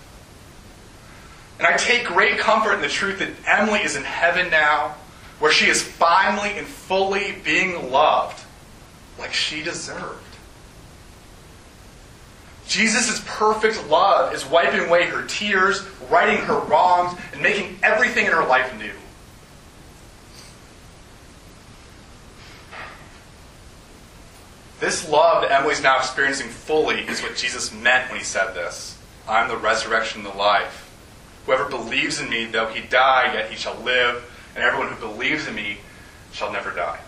And 1.58 1.66
I 1.66 1.76
take 1.76 2.04
great 2.06 2.38
comfort 2.38 2.74
in 2.74 2.80
the 2.80 2.88
truth 2.88 3.20
that 3.20 3.30
Emily 3.46 3.80
is 3.80 3.96
in 3.96 4.02
heaven 4.02 4.50
now, 4.50 4.96
where 5.38 5.52
she 5.52 5.66
is 5.66 5.82
finally 5.82 6.50
and 6.50 6.66
fully 6.66 7.36
being 7.44 7.90
loved 7.90 8.44
like 9.18 9.32
she 9.32 9.62
deserved. 9.62 10.20
Jesus' 12.66 13.22
perfect 13.26 13.88
love 13.88 14.34
is 14.34 14.44
wiping 14.46 14.80
away 14.80 15.04
her 15.04 15.22
tears, 15.26 15.86
righting 16.10 16.38
her 16.44 16.58
wrongs, 16.58 17.18
and 17.32 17.42
making 17.42 17.78
everything 17.82 18.26
in 18.26 18.32
her 18.32 18.46
life 18.46 18.76
new. 18.78 18.90
This 24.84 25.08
love 25.08 25.40
that 25.40 25.50
Emily's 25.50 25.82
now 25.82 25.96
experiencing 25.96 26.50
fully 26.50 26.96
is 27.08 27.22
what 27.22 27.36
Jesus 27.36 27.72
meant 27.72 28.10
when 28.10 28.18
he 28.18 28.24
said 28.24 28.52
this 28.52 28.98
I'm 29.26 29.48
the 29.48 29.56
resurrection 29.56 30.20
and 30.20 30.30
the 30.30 30.36
life. 30.36 30.94
Whoever 31.46 31.70
believes 31.70 32.20
in 32.20 32.28
me, 32.28 32.44
though 32.44 32.66
he 32.66 32.86
die, 32.86 33.32
yet 33.32 33.50
he 33.50 33.56
shall 33.56 33.76
live, 33.76 34.30
and 34.54 34.62
everyone 34.62 34.88
who 34.88 35.00
believes 35.00 35.48
in 35.48 35.54
me 35.54 35.78
shall 36.32 36.52
never 36.52 36.70
die. 36.70 37.00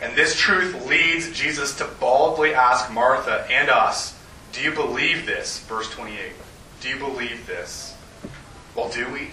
And 0.00 0.16
this 0.16 0.34
truth 0.34 0.84
leads 0.88 1.30
Jesus 1.30 1.76
to 1.76 1.84
boldly 2.00 2.54
ask 2.54 2.90
Martha 2.90 3.46
and 3.48 3.70
us, 3.70 4.18
Do 4.50 4.62
you 4.62 4.72
believe 4.72 5.26
this? 5.26 5.60
Verse 5.60 5.88
28. 5.90 6.32
Do 6.80 6.88
you 6.88 6.98
believe 6.98 7.46
this? 7.46 7.96
Well, 8.74 8.88
do 8.88 9.08
we? 9.12 9.28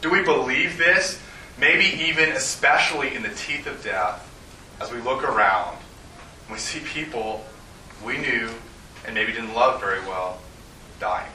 Do 0.00 0.10
we 0.10 0.24
believe 0.24 0.78
this? 0.78 1.22
Maybe 1.60 1.84
even 2.06 2.30
especially 2.30 3.14
in 3.14 3.22
the 3.22 3.28
teeth 3.28 3.68
of 3.68 3.84
death, 3.84 4.28
as 4.80 4.90
we 4.90 4.98
look 5.00 5.22
around, 5.22 5.78
we 6.50 6.58
see 6.58 6.80
people 6.80 7.44
we 8.04 8.18
knew 8.18 8.50
and 9.06 9.14
maybe 9.14 9.32
didn't 9.32 9.54
love 9.54 9.80
very 9.80 10.00
well 10.00 10.40
dying. 11.00 11.30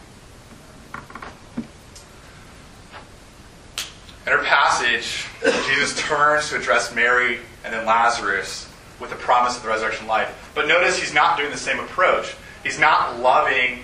In 4.28 4.34
our 4.34 4.44
passage, 4.44 5.26
Jesus 5.68 6.00
turns 6.00 6.50
to 6.50 6.58
address 6.58 6.94
Mary 6.94 7.40
and 7.64 7.74
then 7.74 7.86
Lazarus 7.86 8.70
with 9.00 9.10
the 9.10 9.16
promise 9.16 9.58
of 9.58 9.64
the 9.64 9.70
resurrection 9.70 10.08
life. 10.08 10.52
But 10.54 10.68
notice 10.68 11.00
he's 11.00 11.14
not 11.14 11.38
doing 11.38 11.52
the 11.52 11.58
same 11.58 11.80
approach. 11.80 12.36
He's 12.64 12.80
not 12.80 13.20
loving 13.20 13.80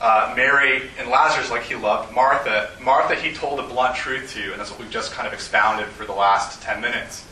uh, 0.00 0.32
Mary 0.36 0.82
and 0.98 1.08
Lazarus 1.08 1.50
like 1.50 1.62
he 1.62 1.74
loved 1.74 2.14
Martha. 2.14 2.70
Martha, 2.80 3.14
he 3.14 3.32
told 3.32 3.60
a 3.60 3.62
blunt 3.64 3.96
truth 3.96 4.32
to, 4.32 4.52
and 4.52 4.60
that's 4.60 4.70
what 4.70 4.80
we've 4.80 4.90
just 4.90 5.12
kind 5.12 5.26
of 5.26 5.34
expounded 5.34 5.86
for 5.86 6.04
the 6.04 6.12
last 6.12 6.62
10 6.62 6.80
minutes. 6.80 7.26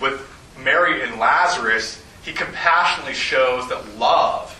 With 0.00 0.28
Mary 0.62 1.02
and 1.02 1.18
Lazarus, 1.18 2.02
he 2.22 2.32
compassionately 2.32 3.14
shows 3.14 3.68
that 3.68 3.98
love, 3.98 4.54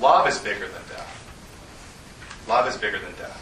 love 0.00 0.28
is 0.28 0.38
bigger 0.38 0.66
than 0.66 0.82
death. 0.88 1.16
Love 2.48 2.66
is 2.66 2.76
bigger 2.76 2.98
than 2.98 3.12
death. 3.12 3.36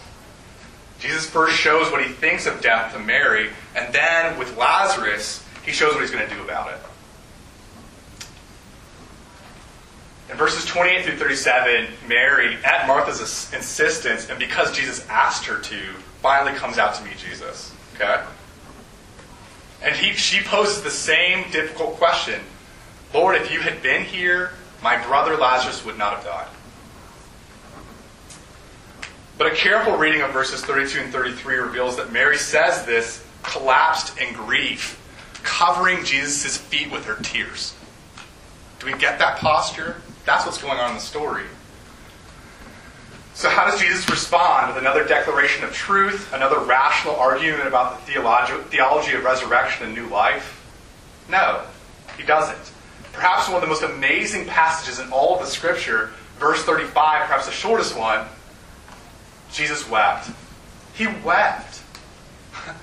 Jesus 0.98 1.26
first 1.26 1.56
shows 1.56 1.90
what 1.92 2.04
he 2.04 2.12
thinks 2.12 2.46
of 2.46 2.60
death 2.60 2.92
to 2.92 2.98
Mary, 2.98 3.50
and 3.76 3.92
then 3.94 4.36
with 4.38 4.56
Lazarus, 4.56 5.44
he 5.64 5.70
shows 5.70 5.94
what 5.94 6.00
he's 6.00 6.10
going 6.10 6.28
to 6.28 6.34
do 6.34 6.42
about 6.42 6.72
it. 6.72 6.80
In 10.30 10.36
verses 10.36 10.66
28 10.66 11.04
through 11.04 11.16
37, 11.16 11.86
Mary, 12.06 12.58
at 12.64 12.86
Martha's 12.86 13.20
insistence, 13.54 14.28
and 14.28 14.38
because 14.38 14.76
Jesus 14.76 15.06
asked 15.08 15.46
her 15.46 15.58
to, 15.60 15.92
finally 16.20 16.52
comes 16.58 16.78
out 16.78 16.94
to 16.96 17.04
meet 17.04 17.16
Jesus. 17.16 17.72
Okay? 17.94 18.22
And 19.82 19.94
he, 19.94 20.12
she 20.12 20.42
poses 20.42 20.82
the 20.82 20.90
same 20.90 21.50
difficult 21.50 21.94
question 21.96 22.40
Lord, 23.14 23.36
if 23.36 23.52
you 23.52 23.60
had 23.60 23.82
been 23.82 24.04
here, 24.04 24.52
my 24.82 25.02
brother 25.06 25.36
Lazarus 25.36 25.84
would 25.84 25.98
not 25.98 26.14
have 26.14 26.24
died. 26.24 26.48
But 29.38 29.52
a 29.52 29.54
careful 29.54 29.96
reading 29.96 30.20
of 30.22 30.32
verses 30.32 30.62
32 30.62 31.00
and 31.00 31.12
33 31.12 31.56
reveals 31.56 31.96
that 31.96 32.12
Mary 32.12 32.36
says 32.36 32.84
this 32.84 33.24
collapsed 33.42 34.18
in 34.18 34.34
grief, 34.34 35.00
covering 35.42 36.04
Jesus' 36.04 36.56
feet 36.56 36.90
with 36.90 37.04
her 37.04 37.16
tears. 37.22 37.74
Do 38.80 38.86
we 38.86 38.98
get 38.98 39.18
that 39.20 39.38
posture? 39.38 39.96
That's 40.24 40.44
what's 40.44 40.60
going 40.60 40.78
on 40.78 40.90
in 40.90 40.96
the 40.96 41.00
story. 41.00 41.44
So, 43.34 43.48
how 43.48 43.70
does 43.70 43.80
Jesus 43.80 44.08
respond? 44.10 44.74
With 44.74 44.82
another 44.82 45.06
declaration 45.06 45.62
of 45.64 45.72
truth, 45.72 46.32
another 46.32 46.58
rational 46.58 47.14
argument 47.14 47.68
about 47.68 48.04
the 48.04 48.12
theology 48.12 49.12
of 49.14 49.22
resurrection 49.24 49.86
and 49.86 49.94
new 49.94 50.08
life? 50.08 50.60
No, 51.30 51.62
he 52.16 52.24
doesn't. 52.24 52.72
Perhaps 53.18 53.48
one 53.48 53.56
of 53.56 53.62
the 53.62 53.66
most 53.66 53.82
amazing 53.82 54.46
passages 54.46 55.00
in 55.00 55.10
all 55.10 55.34
of 55.34 55.40
the 55.40 55.50
scripture, 55.50 56.10
verse 56.38 56.62
35, 56.62 57.26
perhaps 57.26 57.46
the 57.46 57.52
shortest 57.52 57.98
one, 57.98 58.24
Jesus 59.52 59.90
wept. 59.90 60.30
He 60.94 61.08
wept. 61.24 61.82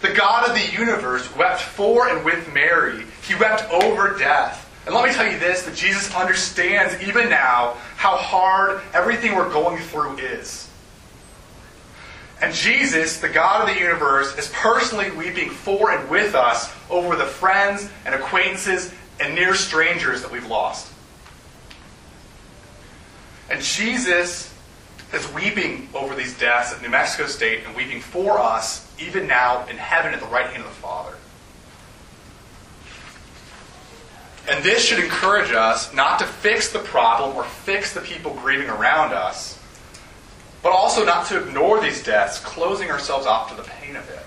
The 0.00 0.12
God 0.12 0.48
of 0.48 0.54
the 0.54 0.78
universe 0.78 1.34
wept 1.34 1.60
for 1.60 2.08
and 2.08 2.24
with 2.24 2.54
Mary. 2.54 3.04
He 3.26 3.34
wept 3.34 3.68
over 3.72 4.16
death. 4.16 4.70
And 4.86 4.94
let 4.94 5.08
me 5.08 5.12
tell 5.12 5.26
you 5.26 5.40
this 5.40 5.62
that 5.62 5.74
Jesus 5.74 6.14
understands 6.14 7.02
even 7.02 7.28
now 7.28 7.74
how 7.96 8.16
hard 8.16 8.80
everything 8.94 9.34
we're 9.34 9.52
going 9.52 9.78
through 9.78 10.18
is. 10.18 10.70
And 12.40 12.54
Jesus, 12.54 13.18
the 13.18 13.28
God 13.28 13.68
of 13.68 13.74
the 13.74 13.80
universe, 13.80 14.38
is 14.38 14.48
personally 14.54 15.10
weeping 15.10 15.50
for 15.50 15.90
and 15.90 16.08
with 16.08 16.36
us 16.36 16.72
over 16.88 17.16
the 17.16 17.24
friends 17.24 17.90
and 18.04 18.14
acquaintances 18.14 18.94
and 19.20 19.34
near 19.34 19.54
strangers 19.54 20.22
that 20.22 20.30
we've 20.30 20.46
lost. 20.46 20.92
And 23.50 23.62
Jesus 23.62 24.54
is 25.12 25.32
weeping 25.32 25.88
over 25.94 26.14
these 26.14 26.38
deaths 26.38 26.72
at 26.74 26.82
New 26.82 26.90
Mexico 26.90 27.26
State 27.26 27.64
and 27.66 27.74
weeping 27.74 28.00
for 28.00 28.38
us, 28.38 28.90
even 29.00 29.26
now 29.26 29.66
in 29.66 29.76
heaven 29.76 30.12
at 30.12 30.20
the 30.20 30.26
right 30.26 30.46
hand 30.46 30.62
of 30.62 30.68
the 30.68 30.76
Father. 30.76 31.14
And 34.50 34.64
this 34.64 34.84
should 34.84 35.02
encourage 35.02 35.52
us 35.52 35.92
not 35.94 36.18
to 36.20 36.26
fix 36.26 36.72
the 36.72 36.78
problem 36.78 37.36
or 37.36 37.44
fix 37.44 37.92
the 37.92 38.00
people 38.00 38.34
grieving 38.34 38.68
around 38.68 39.12
us, 39.12 39.58
but 40.62 40.72
also 40.72 41.04
not 41.04 41.26
to 41.26 41.42
ignore 41.42 41.80
these 41.80 42.02
deaths, 42.02 42.38
closing 42.40 42.90
ourselves 42.90 43.26
off 43.26 43.50
to 43.50 43.56
the 43.56 43.68
pain 43.68 43.96
of 43.96 44.08
it. 44.08 44.24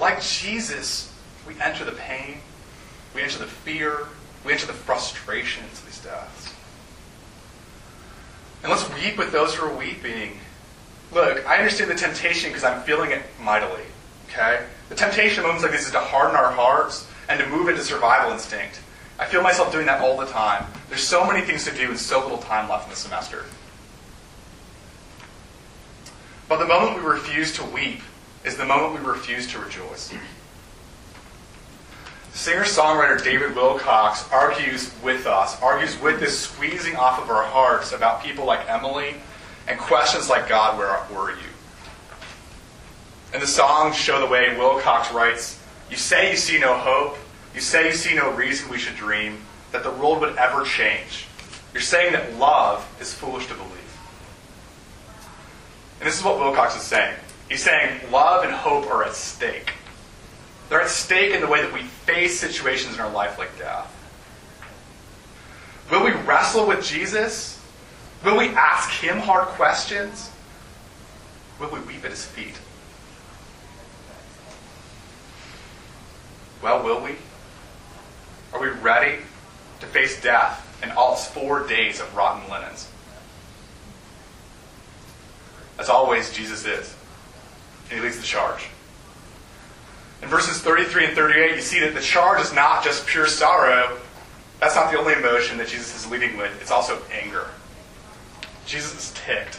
Like 0.00 0.22
Jesus, 0.22 1.12
we 1.46 1.60
enter 1.60 1.84
the 1.84 1.92
pain, 1.92 2.38
we 3.18 3.24
enter 3.24 3.38
the 3.38 3.46
fear, 3.46 4.06
we 4.44 4.52
enter 4.52 4.66
the 4.66 4.72
frustrations 4.72 5.80
of 5.80 5.86
these 5.86 5.98
deaths. 5.98 6.54
And 8.62 8.70
let's 8.70 8.88
weep 8.94 9.18
with 9.18 9.32
those 9.32 9.56
who 9.56 9.66
are 9.66 9.76
weeping. 9.76 10.38
Look, 11.12 11.44
I 11.44 11.56
understand 11.56 11.90
the 11.90 11.96
temptation 11.96 12.50
because 12.50 12.62
I'm 12.62 12.80
feeling 12.82 13.10
it 13.10 13.22
mightily. 13.40 13.82
Okay? 14.28 14.64
The 14.88 14.94
temptation 14.94 15.42
moments 15.42 15.64
like 15.64 15.72
this 15.72 15.86
is 15.86 15.92
to 15.92 16.00
harden 16.00 16.36
our 16.36 16.52
hearts 16.52 17.08
and 17.28 17.40
to 17.40 17.48
move 17.48 17.68
into 17.68 17.82
survival 17.82 18.30
instinct. 18.30 18.80
I 19.18 19.26
feel 19.26 19.42
myself 19.42 19.72
doing 19.72 19.86
that 19.86 20.00
all 20.00 20.16
the 20.16 20.26
time. 20.26 20.66
There's 20.88 21.02
so 21.02 21.26
many 21.26 21.44
things 21.44 21.64
to 21.64 21.74
do 21.74 21.90
and 21.90 21.98
so 21.98 22.22
little 22.22 22.38
time 22.38 22.68
left 22.68 22.84
in 22.84 22.90
the 22.90 22.96
semester. 22.96 23.46
But 26.48 26.58
the 26.58 26.66
moment 26.66 27.02
we 27.02 27.10
refuse 27.10 27.52
to 27.54 27.64
weep 27.64 28.00
is 28.44 28.56
the 28.56 28.64
moment 28.64 29.02
we 29.02 29.10
refuse 29.10 29.50
to 29.52 29.58
rejoice. 29.58 30.12
Singer 32.32 32.64
songwriter 32.64 33.22
David 33.22 33.54
Wilcox 33.54 34.30
argues 34.30 34.94
with 35.02 35.26
us, 35.26 35.60
argues 35.60 36.00
with 36.00 36.20
this 36.20 36.38
squeezing 36.38 36.96
off 36.96 37.20
of 37.20 37.30
our 37.30 37.42
hearts 37.42 37.92
about 37.92 38.22
people 38.22 38.44
like 38.44 38.68
Emily 38.68 39.14
and 39.66 39.78
questions 39.78 40.28
like 40.28 40.48
God, 40.48 40.78
where 40.78 41.00
were 41.12 41.30
you? 41.30 41.48
And 43.32 43.42
the 43.42 43.46
songs 43.46 43.96
show 43.96 44.20
the 44.20 44.26
way 44.26 44.56
Wilcox 44.56 45.12
writes 45.12 45.60
You 45.90 45.96
say 45.96 46.30
you 46.30 46.36
see 46.36 46.58
no 46.58 46.74
hope, 46.74 47.18
you 47.54 47.60
say 47.60 47.86
you 47.86 47.92
see 47.92 48.14
no 48.14 48.32
reason 48.32 48.70
we 48.70 48.78
should 48.78 48.96
dream, 48.96 49.38
that 49.72 49.82
the 49.82 49.90
world 49.90 50.20
would 50.20 50.36
ever 50.36 50.64
change. 50.64 51.26
You're 51.72 51.82
saying 51.82 52.12
that 52.12 52.38
love 52.38 52.86
is 53.00 53.12
foolish 53.12 53.46
to 53.48 53.54
believe. 53.54 53.72
And 56.00 56.08
this 56.08 56.18
is 56.18 56.24
what 56.24 56.38
Wilcox 56.38 56.76
is 56.76 56.82
saying. 56.82 57.16
He's 57.48 57.62
saying 57.62 58.10
love 58.10 58.44
and 58.44 58.52
hope 58.52 58.86
are 58.86 59.04
at 59.04 59.14
stake. 59.14 59.72
They're 60.68 60.82
at 60.82 60.88
stake 60.88 61.34
in 61.34 61.40
the 61.40 61.46
way 61.46 61.62
that 61.62 61.72
we 61.72 61.82
face 61.82 62.38
situations 62.38 62.94
in 62.94 63.00
our 63.00 63.10
life 63.10 63.38
like 63.38 63.56
death. 63.58 63.94
Will 65.90 66.04
we 66.04 66.12
wrestle 66.12 66.66
with 66.66 66.84
Jesus? 66.84 67.62
Will 68.24 68.36
we 68.36 68.48
ask 68.48 68.90
him 68.90 69.18
hard 69.18 69.48
questions? 69.48 70.30
Will 71.58 71.70
we 71.70 71.80
weep 71.80 72.04
at 72.04 72.10
his 72.10 72.24
feet? 72.24 72.58
Well, 76.62 76.82
will 76.84 77.00
we? 77.00 77.12
Are 78.52 78.60
we 78.60 78.68
ready 78.68 79.18
to 79.80 79.86
face 79.86 80.20
death 80.20 80.64
and 80.82 80.92
all 80.92 81.14
its 81.14 81.26
four 81.26 81.66
days 81.66 82.00
of 82.00 82.14
rotten 82.14 82.48
linens? 82.50 82.88
As 85.78 85.88
always, 85.88 86.32
Jesus 86.32 86.66
is. 86.66 86.94
He 87.88 88.00
leads 88.00 88.18
the 88.18 88.24
charge. 88.24 88.68
In 90.28 90.32
verses 90.32 90.60
33 90.60 91.06
and 91.06 91.14
38, 91.14 91.54
you 91.54 91.62
see 91.62 91.80
that 91.80 91.94
the 91.94 92.02
charge 92.02 92.42
is 92.42 92.52
not 92.52 92.84
just 92.84 93.06
pure 93.06 93.26
sorrow. 93.26 93.96
That's 94.60 94.74
not 94.74 94.92
the 94.92 94.98
only 94.98 95.14
emotion 95.14 95.56
that 95.56 95.68
Jesus 95.68 95.96
is 95.96 96.10
leading 96.10 96.36
with, 96.36 96.54
it's 96.60 96.70
also 96.70 97.00
anger. 97.10 97.46
Jesus 98.66 98.92
is 98.92 99.14
ticked. 99.24 99.58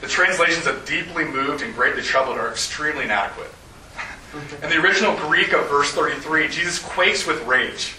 The 0.00 0.06
translations 0.06 0.68
of 0.68 0.86
deeply 0.86 1.24
moved 1.24 1.62
and 1.62 1.74
greatly 1.74 2.02
troubled 2.02 2.38
are 2.38 2.48
extremely 2.48 3.06
inadequate. 3.06 3.50
In 4.62 4.70
the 4.70 4.80
original 4.80 5.16
Greek 5.16 5.52
of 5.52 5.68
verse 5.68 5.90
33, 5.90 6.46
Jesus 6.46 6.78
quakes 6.78 7.26
with 7.26 7.44
rage. 7.44 7.96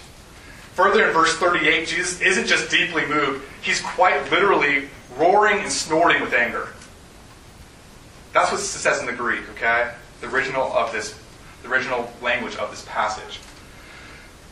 Further 0.75 1.05
in 1.05 1.11
verse 1.11 1.35
38, 1.35 1.85
Jesus 1.85 2.21
isn't 2.21 2.47
just 2.47 2.71
deeply 2.71 3.05
moved, 3.07 3.43
he's 3.61 3.81
quite 3.81 4.31
literally 4.31 4.87
roaring 5.17 5.59
and 5.59 5.69
snorting 5.69 6.21
with 6.21 6.33
anger. 6.33 6.69
That's 8.31 8.53
what 8.53 8.61
it 8.61 8.63
says 8.63 9.01
in 9.01 9.05
the 9.05 9.11
Greek, 9.11 9.41
okay? 9.55 9.91
The 10.21 10.29
original 10.29 10.71
of 10.71 10.93
this, 10.93 11.19
original 11.71 12.11
language 12.21 12.55
of 12.55 12.71
this 12.71 12.85
passage. 12.87 13.39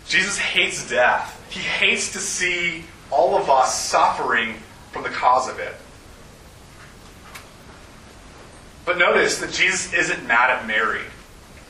Jesus 0.07 0.37
hates 0.37 0.89
death. 0.89 1.33
He 1.49 1.59
hates 1.59 2.13
to 2.13 2.19
see 2.19 2.83
all 3.11 3.35
of 3.35 3.49
us 3.49 3.79
suffering 3.79 4.55
from 4.91 5.03
the 5.03 5.09
cause 5.09 5.49
of 5.49 5.59
it. 5.59 5.75
But 8.85 8.97
notice 8.97 9.39
that 9.39 9.51
Jesus 9.51 9.93
isn't 9.93 10.25
mad 10.27 10.49
at 10.49 10.65
Mary. 10.65 11.01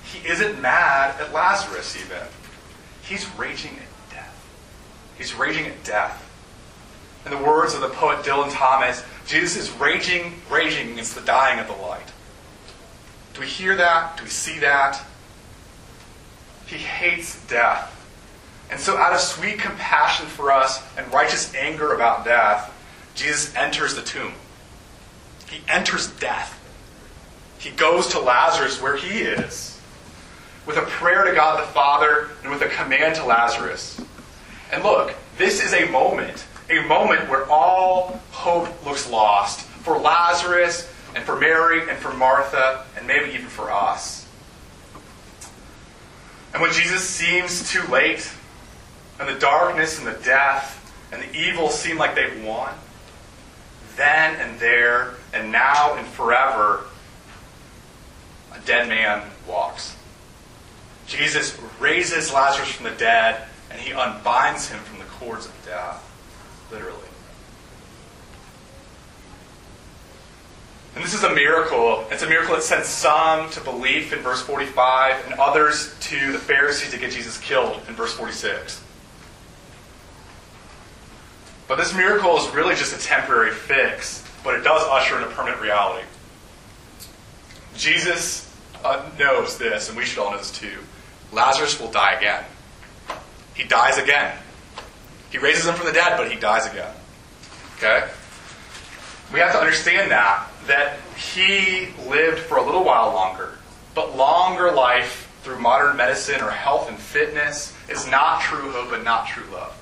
He 0.04 0.28
isn't 0.28 0.62
mad 0.62 1.20
at 1.20 1.34
Lazarus, 1.34 1.98
even. 1.98 2.22
He's 3.02 3.28
raging 3.38 3.72
at 3.72 4.14
death. 4.14 4.48
He's 5.18 5.34
raging 5.34 5.66
at 5.66 5.84
death. 5.84 6.24
In 7.26 7.32
the 7.32 7.44
words 7.44 7.74
of 7.74 7.82
the 7.82 7.90
poet 7.90 8.20
Dylan 8.20 8.54
Thomas, 8.54 9.04
Jesus 9.26 9.58
is 9.58 9.72
raging, 9.80 10.36
raging 10.50 10.92
against 10.92 11.16
the 11.16 11.22
dying 11.22 11.60
of 11.60 11.68
the 11.68 11.74
light. 11.74 12.12
Do 13.34 13.42
we 13.42 13.48
hear 13.48 13.76
that? 13.76 14.18
Do 14.18 14.24
we 14.24 14.30
see 14.30 14.60
that? 14.60 15.04
He 16.68 16.78
hates 16.78 17.46
death. 17.48 17.94
And 18.70 18.80
so, 18.80 18.98
out 18.98 19.14
of 19.14 19.20
sweet 19.20 19.60
compassion 19.60 20.28
for 20.28 20.52
us 20.52 20.84
and 20.98 21.12
righteous 21.12 21.54
anger 21.56 21.94
about 21.94 22.26
death, 22.26 22.74
Jesus 23.16 23.56
enters 23.56 23.96
the 23.96 24.02
tomb. 24.02 24.34
He 25.50 25.62
enters 25.70 26.08
death. 26.08 26.54
He 27.58 27.72
goes 27.72 28.08
to 28.10 28.20
Lazarus 28.20 28.82
where 28.82 28.98
he 28.98 29.20
is 29.20 29.80
with 30.66 30.78
a 30.78 30.82
prayer 30.82 31.24
to 31.24 31.34
God 31.34 31.62
the 31.62 31.72
Father 31.72 32.30
and 32.44 32.52
with 32.52 32.62
a 32.62 32.68
command 32.68 33.16
to 33.16 33.26
Lazarus. 33.26 34.00
And 34.72 34.84
look, 34.84 35.16
this 35.38 35.64
is 35.64 35.74
a 35.74 35.90
moment, 35.90 36.46
a 36.70 36.82
moment 36.82 37.30
where 37.30 37.50
all 37.50 38.20
hope 38.32 38.86
looks 38.86 39.10
lost 39.10 39.62
for 39.62 39.98
Lazarus 39.98 40.92
and 41.16 41.24
for 41.24 41.40
Mary 41.40 41.90
and 41.90 41.98
for 41.98 42.14
Martha 42.14 42.86
and 42.98 43.08
maybe 43.08 43.32
even 43.32 43.48
for 43.48 43.72
us. 43.72 44.17
And 46.54 46.62
when 46.62 46.72
Jesus 46.72 47.04
seems 47.04 47.70
too 47.70 47.84
late, 47.92 48.32
and 49.20 49.28
the 49.28 49.40
darkness 49.40 49.98
and 49.98 50.08
the 50.08 50.20
death 50.24 50.74
and 51.12 51.22
the 51.22 51.36
evil 51.36 51.70
seem 51.70 51.98
like 51.98 52.16
they've 52.16 52.44
won, 52.44 52.74
then 53.96 54.36
and 54.36 54.60
there 54.60 55.16
and 55.34 55.52
now 55.52 55.96
and 55.96 56.08
forever, 56.08 56.86
a 58.54 58.60
dead 58.66 58.88
man 58.88 59.24
walks. 59.48 59.96
Jesus 61.08 61.58
raises 61.80 62.32
Lazarus 62.32 62.70
from 62.70 62.86
the 62.86 62.92
dead 62.92 63.48
and 63.72 63.80
he 63.80 63.92
unbinds 63.92 64.70
him 64.70 64.80
from 64.80 65.00
the 65.00 65.06
cords 65.06 65.46
of 65.46 65.54
death, 65.66 66.04
literally. 66.72 67.00
And 70.98 71.06
this 71.06 71.14
is 71.14 71.22
a 71.22 71.32
miracle. 71.32 72.08
It's 72.10 72.24
a 72.24 72.28
miracle 72.28 72.56
that 72.56 72.64
sends 72.64 72.88
some 72.88 73.52
to 73.52 73.62
belief 73.62 74.14
in 74.14 74.20
verse 74.22 74.42
45 74.42 75.26
and 75.26 75.36
others 75.40 75.96
to 76.00 76.32
the 76.32 76.40
Pharisees 76.40 76.90
to 76.90 76.98
get 76.98 77.12
Jesus 77.12 77.38
killed 77.38 77.80
in 77.88 77.94
verse 77.94 78.14
46. 78.14 78.84
But 81.68 81.76
this 81.76 81.94
miracle 81.94 82.36
is 82.38 82.52
really 82.56 82.74
just 82.74 83.00
a 83.00 83.06
temporary 83.08 83.52
fix, 83.52 84.26
but 84.44 84.56
it 84.56 84.64
does 84.64 84.82
usher 84.90 85.18
in 85.18 85.24
a 85.24 85.28
permanent 85.28 85.62
reality. 85.62 86.04
Jesus 87.76 88.52
uh, 88.84 89.08
knows 89.20 89.60
this, 89.60 89.90
and 89.90 89.98
we 90.00 90.04
should 90.04 90.18
all 90.18 90.32
know 90.32 90.40
this 90.40 90.50
too. 90.50 90.80
Lazarus 91.32 91.80
will 91.80 91.92
die 91.92 92.14
again. 92.14 92.44
He 93.54 93.66
dies 93.66 94.00
again. 94.00 94.36
He 95.30 95.38
raises 95.38 95.68
him 95.68 95.76
from 95.76 95.86
the 95.86 95.94
dead, 95.94 96.18
but 96.18 96.32
he 96.32 96.40
dies 96.40 96.66
again. 96.66 96.92
Okay? 97.78 98.10
We 99.34 99.40
have 99.40 99.52
to 99.54 99.60
understand 99.60 100.12
that, 100.12 100.48
that 100.68 101.00
he 101.18 101.90
lived 102.08 102.40
for 102.40 102.58
a 102.58 102.64
little 102.64 102.84
while 102.84 103.14
longer. 103.14 103.58
But 103.94 104.16
longer 104.16 104.72
life 104.72 105.32
through 105.44 105.60
modern 105.60 105.98
medicine 105.98 106.42
or 106.42 106.52
health 106.52 106.90
and 106.90 106.98
fitness 106.98 107.74
is 107.90 108.08
not 108.08 108.42
true 108.42 108.72
hope 108.72 108.94
and 108.94 109.04
not 109.04 109.28
true 109.28 109.46
love. 109.52 109.74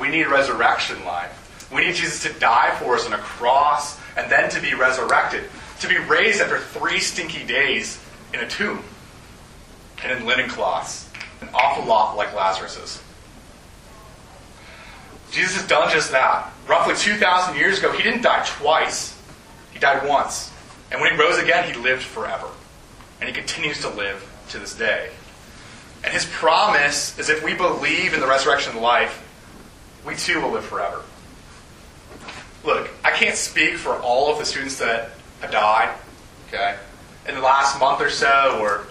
We 0.00 0.08
need 0.08 0.26
resurrection 0.26 1.04
life. 1.04 1.38
We 1.72 1.84
need 1.86 1.94
Jesus 1.94 2.22
to 2.24 2.38
die 2.38 2.76
for 2.78 2.94
us 2.94 3.06
on 3.06 3.12
a 3.12 3.18
cross 3.18 3.98
and 4.16 4.30
then 4.30 4.50
to 4.50 4.60
be 4.60 4.74
resurrected, 4.74 5.44
to 5.80 5.88
be 5.88 5.98
raised 5.98 6.40
after 6.40 6.58
three 6.58 6.98
stinky 7.00 7.44
days 7.44 7.98
in 8.34 8.40
a 8.40 8.48
tomb 8.48 8.84
and 10.02 10.18
in 10.18 10.26
linen 10.26 10.48
cloths, 10.48 11.08
an 11.40 11.48
awful 11.54 11.84
lot 11.84 12.16
like 12.16 12.34
Lazarus's. 12.34 13.02
Jesus 15.32 15.56
has 15.56 15.66
done 15.66 15.90
just 15.90 16.12
that. 16.12 16.52
Roughly 16.68 16.94
2,000 16.94 17.56
years 17.56 17.78
ago, 17.78 17.90
he 17.90 18.02
didn't 18.02 18.22
die 18.22 18.44
twice, 18.46 19.18
he 19.72 19.78
died 19.78 20.06
once. 20.06 20.52
And 20.90 21.00
when 21.00 21.12
he 21.12 21.18
rose 21.18 21.38
again, 21.38 21.72
he 21.72 21.80
lived 21.80 22.02
forever. 22.02 22.48
And 23.20 23.28
he 23.28 23.34
continues 23.34 23.80
to 23.80 23.88
live 23.88 24.30
to 24.50 24.58
this 24.58 24.74
day. 24.74 25.10
And 26.04 26.12
his 26.12 26.26
promise 26.26 27.18
is 27.18 27.30
if 27.30 27.42
we 27.42 27.54
believe 27.54 28.12
in 28.12 28.20
the 28.20 28.26
resurrection 28.26 28.76
of 28.76 28.82
life, 28.82 29.26
we 30.04 30.14
too 30.16 30.40
will 30.40 30.50
live 30.50 30.64
forever. 30.64 31.02
Look, 32.64 32.90
I 33.04 33.10
can't 33.12 33.36
speak 33.36 33.76
for 33.76 33.98
all 34.00 34.30
of 34.32 34.38
the 34.38 34.44
students 34.44 34.78
that 34.78 35.12
have 35.40 35.50
died, 35.50 35.94
okay, 36.48 36.76
in 37.26 37.34
the 37.34 37.40
last 37.40 37.78
month 37.80 38.00
or 38.00 38.10
so 38.10 38.58
or 38.60 38.86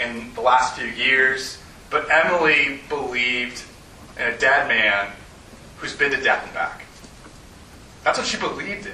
in 0.00 0.32
the 0.34 0.40
last 0.40 0.76
few 0.76 0.86
years, 0.86 1.58
but 1.90 2.08
Emily 2.10 2.80
believed 2.88 3.62
in 4.16 4.22
a 4.22 4.38
dead 4.38 4.68
man 4.68 5.12
who's 5.82 5.96
been 5.96 6.12
to 6.12 6.22
death 6.22 6.44
and 6.44 6.54
back. 6.54 6.84
That's 8.04 8.16
what 8.16 8.26
she 8.26 8.38
believed 8.38 8.86
in. 8.86 8.92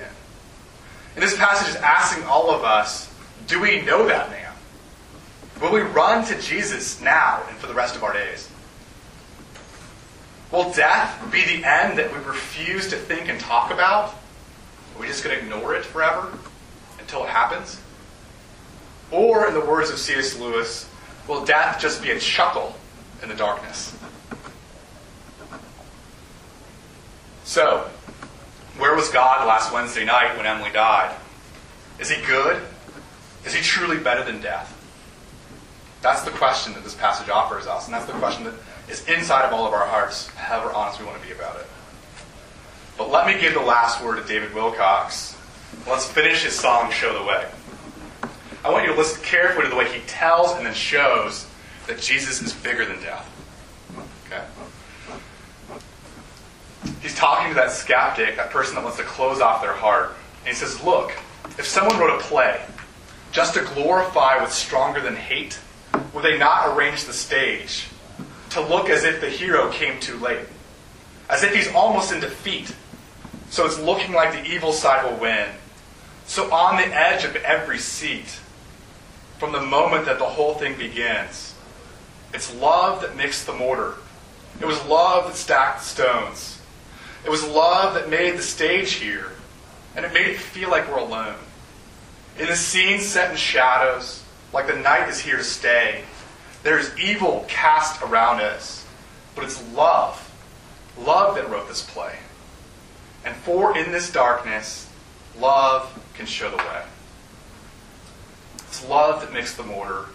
And 1.15 1.23
this 1.23 1.37
passage 1.37 1.69
is 1.69 1.77
asking 1.77 2.25
all 2.25 2.51
of 2.51 2.65
us 2.65 3.13
do 3.47 3.61
we 3.61 3.81
know 3.83 4.07
that 4.07 4.31
man? 4.31 4.53
Will 5.61 5.73
we 5.73 5.81
run 5.81 6.25
to 6.27 6.41
Jesus 6.41 7.01
now 7.01 7.43
and 7.49 7.57
for 7.57 7.67
the 7.67 7.75
rest 7.75 7.97
of 7.97 8.05
our 8.05 8.13
days? 8.13 8.51
Will 10.53 10.71
death 10.73 11.31
be 11.33 11.45
the 11.45 11.65
end 11.65 11.99
that 11.99 12.13
we 12.13 12.19
refuse 12.19 12.89
to 12.89 12.97
think 12.97 13.29
and 13.29 13.41
talk 13.41 13.71
about? 13.71 14.11
Are 14.95 15.01
we 15.01 15.07
just 15.07 15.25
going 15.25 15.37
to 15.37 15.43
ignore 15.43 15.75
it 15.75 15.85
forever 15.85 16.31
until 16.99 17.25
it 17.25 17.31
happens? 17.31 17.81
Or, 19.11 19.47
in 19.47 19.55
the 19.55 19.65
words 19.65 19.91
of 19.91 19.99
C.S. 19.99 20.39
Lewis, 20.39 20.89
will 21.27 21.45
death 21.45 21.81
just 21.81 22.03
be 22.03 22.11
a 22.11 22.19
chuckle 22.19 22.77
in 23.23 23.29
the 23.29 23.35
darkness? 23.35 23.98
So, 27.49 27.89
where 28.77 28.95
was 28.95 29.09
God 29.09 29.47
last 29.47 29.73
Wednesday 29.73 30.05
night 30.05 30.37
when 30.37 30.45
Emily 30.45 30.71
died? 30.71 31.17
Is 31.99 32.11
he 32.11 32.23
good? 32.27 32.63
Is 33.47 33.55
he 33.55 33.63
truly 33.63 33.97
better 33.97 34.23
than 34.23 34.43
death? 34.43 34.75
That's 36.03 36.21
the 36.25 36.31
question 36.31 36.75
that 36.75 36.85
this 36.85 36.95
passage 36.95 37.31
offers 37.31 37.67
us, 37.67 37.87
and 37.87 37.95
that's 37.95 38.05
the 38.05 38.13
question 38.13 38.45
that 38.45 38.53
is 38.91 39.03
inside 39.09 39.47
of 39.47 39.55
all 39.55 39.67
of 39.67 39.73
our 39.73 39.87
hearts, 39.87 40.29
however 40.29 40.75
honest 40.75 41.01
we 41.01 41.07
want 41.07 41.23
to 41.23 41.27
be 41.27 41.33
about 41.33 41.59
it. 41.59 41.67
But 42.99 43.11
let 43.11 43.27
me 43.27 43.41
give 43.41 43.55
the 43.55 43.61
last 43.61 44.05
word 44.05 44.21
to 44.21 44.29
David 44.29 44.53
Wilcox. 44.53 45.35
Let's 45.87 46.07
finish 46.07 46.45
his 46.45 46.53
song, 46.53 46.91
Show 46.91 47.19
the 47.19 47.25
Way. 47.25 47.49
I 48.63 48.71
want 48.71 48.85
you 48.85 48.93
to 48.93 48.99
listen 48.99 49.25
carefully 49.25 49.65
to 49.65 49.71
the 49.71 49.77
way 49.77 49.91
he 49.91 50.01
tells 50.01 50.53
and 50.53 50.67
then 50.67 50.75
shows 50.75 51.47
that 51.87 51.99
Jesus 51.99 52.43
is 52.43 52.53
bigger 52.53 52.85
than 52.85 53.01
death. 53.01 53.27
Okay? 54.27 54.45
He's 57.01 57.15
talking 57.15 57.49
to 57.49 57.55
that 57.55 57.71
skeptic, 57.71 58.37
that 58.37 58.51
person 58.51 58.75
that 58.75 58.85
wants 58.85 58.99
to 58.99 59.05
close 59.05 59.41
off 59.41 59.63
their 59.63 59.73
heart. 59.73 60.15
And 60.41 60.49
he 60.49 60.55
says, 60.55 60.83
Look, 60.83 61.13
if 61.59 61.67
someone 61.67 61.99
wrote 61.99 62.21
a 62.21 62.23
play 62.23 62.61
just 63.33 63.55
to 63.55 63.63
glorify 63.75 64.39
what's 64.39 64.55
stronger 64.55 65.01
than 65.01 65.17
hate, 65.17 65.59
would 66.13 66.25
they 66.25 66.39
not 66.39 66.75
arrange 66.77 67.05
the 67.05 67.13
stage 67.13 67.89
to 68.51 68.61
look 68.61 68.89
as 68.89 69.05
if 69.05 69.21
the 69.21 69.29
hero 69.29 69.71
came 69.71 70.01
too 70.01 70.17
late? 70.19 70.47
As 71.29 71.43
if 71.43 71.55
he's 71.55 71.73
almost 71.75 72.13
in 72.13 72.21
defeat. 72.21 72.75
So 73.51 73.67
it's 73.67 73.79
looking 73.79 74.13
like 74.13 74.33
the 74.33 74.51
evil 74.51 74.73
side 74.73 75.05
will 75.05 75.19
win. 75.19 75.49
So 76.27 76.53
on 76.53 76.77
the 76.77 76.87
edge 76.95 77.25
of 77.25 77.37
every 77.37 77.79
seat, 77.79 78.39
from 79.39 79.53
the 79.53 79.61
moment 79.61 80.07
that 80.07 80.19
the 80.19 80.25
whole 80.25 80.55
thing 80.55 80.77
begins, 80.77 81.55
it's 82.35 82.55
love 82.57 83.01
that 83.03 83.17
mixed 83.17 83.47
the 83.47 83.53
mortar. 83.53 83.95
It 84.61 84.67
was 84.67 84.85
love 84.87 85.29
that 85.29 85.37
stacked 85.37 85.81
the 85.81 85.85
stones. 85.85 86.58
It 87.25 87.31
was 87.31 87.45
love 87.45 87.95
that 87.95 88.09
made 88.09 88.37
the 88.37 88.43
stage 88.43 88.93
here. 88.93 89.33
And 89.97 90.05
it 90.05 90.13
made 90.13 90.29
it 90.29 90.39
feel 90.39 90.71
like 90.71 90.89
we're 90.89 90.99
alone. 90.99 91.37
In 92.39 92.47
the 92.47 92.57
scene 92.57 93.01
set 93.01 93.31
in 93.31 93.37
shadows, 93.37 94.23
like 94.53 94.69
the 94.69 94.77
night 94.77 95.09
is 95.09 95.19
here 95.19 95.37
to 95.37 95.45
stay, 95.45 96.05
there 96.63 96.79
is 96.79 96.97
evil 96.99 97.45
cast 97.49 98.01
around 98.03 98.41
us. 98.41 98.87
But 99.35 99.45
it's 99.45 99.63
love, 99.73 100.33
love 100.99 101.35
that 101.37 101.51
wrote 101.51 101.69
this 101.69 101.83
play. 101.83 102.17
And 103.25 103.35
for 103.37 103.77
in 103.77 103.91
this 103.93 104.13
darkness, 104.13 104.89
love 105.39 106.03
can 106.15 106.27
show 106.27 106.51
the 106.51 106.57
way. 106.59 106.83
It's 108.69 108.87
love 108.89 109.21
that 109.23 109.33
mixed 109.33 109.57
the 109.57 109.63
mortar. 109.63 110.07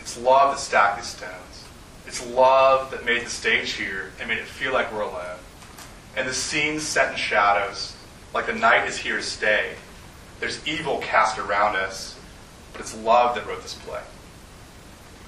It's 0.00 0.18
love 0.18 0.54
that 0.54 0.60
stacked 0.60 0.98
the 1.00 1.06
stones. 1.06 1.64
It's 2.06 2.26
love 2.26 2.90
that 2.90 3.04
made 3.04 3.24
the 3.24 3.30
stage 3.30 3.72
here 3.72 4.12
and 4.18 4.28
made 4.28 4.38
it 4.38 4.44
feel 4.44 4.72
like 4.72 4.92
we're 4.92 5.02
alone. 5.02 5.38
And 6.16 6.28
the 6.28 6.34
scene 6.34 6.78
set 6.78 7.12
in 7.12 7.16
shadows, 7.16 7.96
like 8.34 8.46
the 8.46 8.52
night 8.52 8.86
is 8.86 8.98
here 8.98 9.16
to 9.16 9.22
stay. 9.22 9.74
There's 10.40 10.66
evil 10.66 10.98
cast 10.98 11.38
around 11.38 11.76
us, 11.76 12.18
but 12.72 12.80
it's 12.80 12.96
love 12.96 13.34
that 13.34 13.46
wrote 13.46 13.62
this 13.62 13.74
play. 13.74 14.00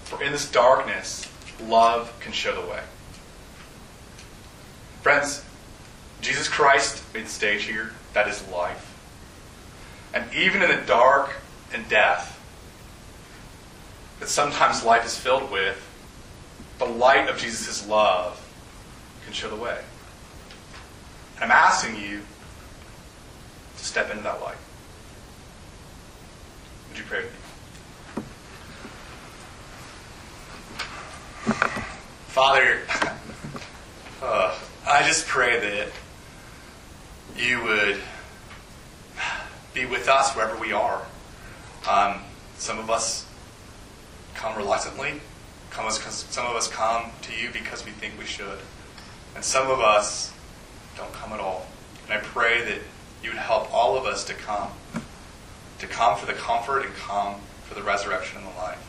For 0.04 0.22
in 0.22 0.32
this 0.32 0.50
darkness, 0.50 1.28
love 1.62 2.12
can 2.20 2.32
show 2.32 2.60
the 2.60 2.68
way. 2.68 2.82
Friends, 5.02 5.44
Jesus 6.20 6.48
Christ 6.48 7.02
made 7.14 7.28
stage 7.28 7.64
here. 7.64 7.92
That 8.12 8.28
is 8.28 8.46
life. 8.48 8.90
And 10.12 10.24
even 10.34 10.62
in 10.62 10.70
the 10.70 10.82
dark 10.86 11.34
and 11.72 11.88
death 11.88 12.40
that 14.20 14.28
sometimes 14.28 14.84
life 14.84 15.04
is 15.04 15.18
filled 15.18 15.50
with, 15.50 15.80
the 16.78 16.84
light 16.86 17.28
of 17.28 17.36
Jesus' 17.36 17.86
love 17.86 18.40
can 19.24 19.32
show 19.32 19.50
the 19.50 19.56
way. 19.56 19.78
And 21.36 21.44
I'm 21.44 21.50
asking 21.50 21.96
you 21.96 22.20
to 23.76 23.84
step 23.84 24.10
into 24.10 24.22
that 24.22 24.40
light. 24.40 24.56
Would 26.88 26.98
you 26.98 27.04
pray 27.04 27.22
with 27.22 27.32
me? 27.32 27.38
Father, 32.28 32.80
uh, 34.22 34.58
I 34.86 35.06
just 35.06 35.26
pray 35.26 35.60
that 35.60 35.88
you 37.36 37.62
would 37.62 38.00
be 39.72 39.86
with 39.86 40.08
us 40.08 40.34
wherever 40.34 40.58
we 40.58 40.72
are. 40.72 41.04
Um, 41.88 42.20
some 42.56 42.78
of 42.78 42.90
us 42.90 43.26
come 44.34 44.56
reluctantly. 44.56 45.20
Come, 45.70 45.90
some 45.90 46.46
of 46.46 46.56
us 46.56 46.68
come 46.68 47.10
to 47.22 47.32
you 47.34 47.50
because 47.52 47.84
we 47.84 47.90
think 47.92 48.14
we 48.18 48.24
should. 48.24 48.58
And 49.34 49.44
some 49.44 49.70
of 49.70 49.80
us 49.80 50.32
don't 50.96 51.12
come 51.12 51.32
at 51.32 51.40
all. 51.40 51.66
And 52.04 52.12
I 52.12 52.18
pray 52.18 52.64
that 52.64 52.78
you 53.22 53.30
would 53.30 53.38
help 53.38 53.72
all 53.72 53.96
of 53.96 54.04
us 54.04 54.24
to 54.24 54.34
come. 54.34 54.70
To 55.78 55.86
come 55.86 56.16
for 56.16 56.26
the 56.26 56.32
comfort 56.32 56.84
and 56.84 56.94
come 56.94 57.36
for 57.64 57.74
the 57.74 57.82
resurrection 57.82 58.38
and 58.38 58.46
the 58.46 58.56
life. 58.56 58.86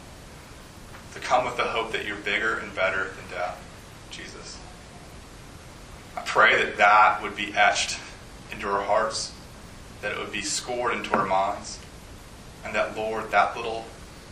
To 1.14 1.20
come 1.20 1.45
with 1.45 1.58
the 1.58 1.64
hope 1.64 1.91
that 1.93 2.06
you're 2.06 2.18
bigger 2.18 2.58
and 2.58 2.76
better 2.76 3.06
than 3.06 3.38
death, 3.38 3.62
Jesus. 4.12 4.60
I 6.16 6.22
pray 6.22 6.64
that 6.64 6.78
that 6.78 7.22
would 7.22 7.36
be 7.36 7.53
etched 7.53 7.99
into 8.51 8.68
our 8.68 8.84
hearts, 8.84 9.34
that 10.01 10.12
it 10.12 10.20
would 10.20 10.32
be 10.32 10.41
scored 10.41 10.93
into 10.93 11.14
our 11.14 11.26
minds, 11.26 11.80
and 12.64 12.76
that, 12.76 12.95
Lord, 12.95 13.32
that 13.32 13.56
little 13.56 13.86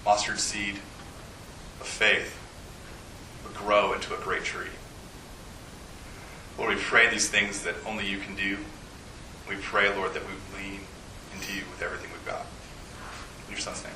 mustard 0.06 0.40
seed 0.40 0.76
of 1.80 1.88
faith 1.88 2.38
would 3.44 3.56
grow 3.56 3.94
into 3.94 4.16
a 4.16 4.20
great 4.20 4.44
tree. 4.44 4.68
Lord, 6.58 6.76
we 6.76 6.82
pray 6.82 7.10
these 7.10 7.30
things 7.30 7.64
that 7.64 7.76
only 7.86 8.08
you 8.08 8.20
can 8.20 8.36
do. 8.36 8.58
We 9.50 9.56
pray, 9.56 9.94
Lord, 9.96 10.14
that 10.14 10.24
we 10.24 10.34
lean 10.58 10.82
into 11.34 11.54
you 11.54 11.64
with 11.72 11.82
everything 11.82 12.12
we've 12.12 12.26
got. 12.26 12.46
In 13.48 13.52
your 13.52 13.60
son's 13.60 13.84
name. 13.84 13.94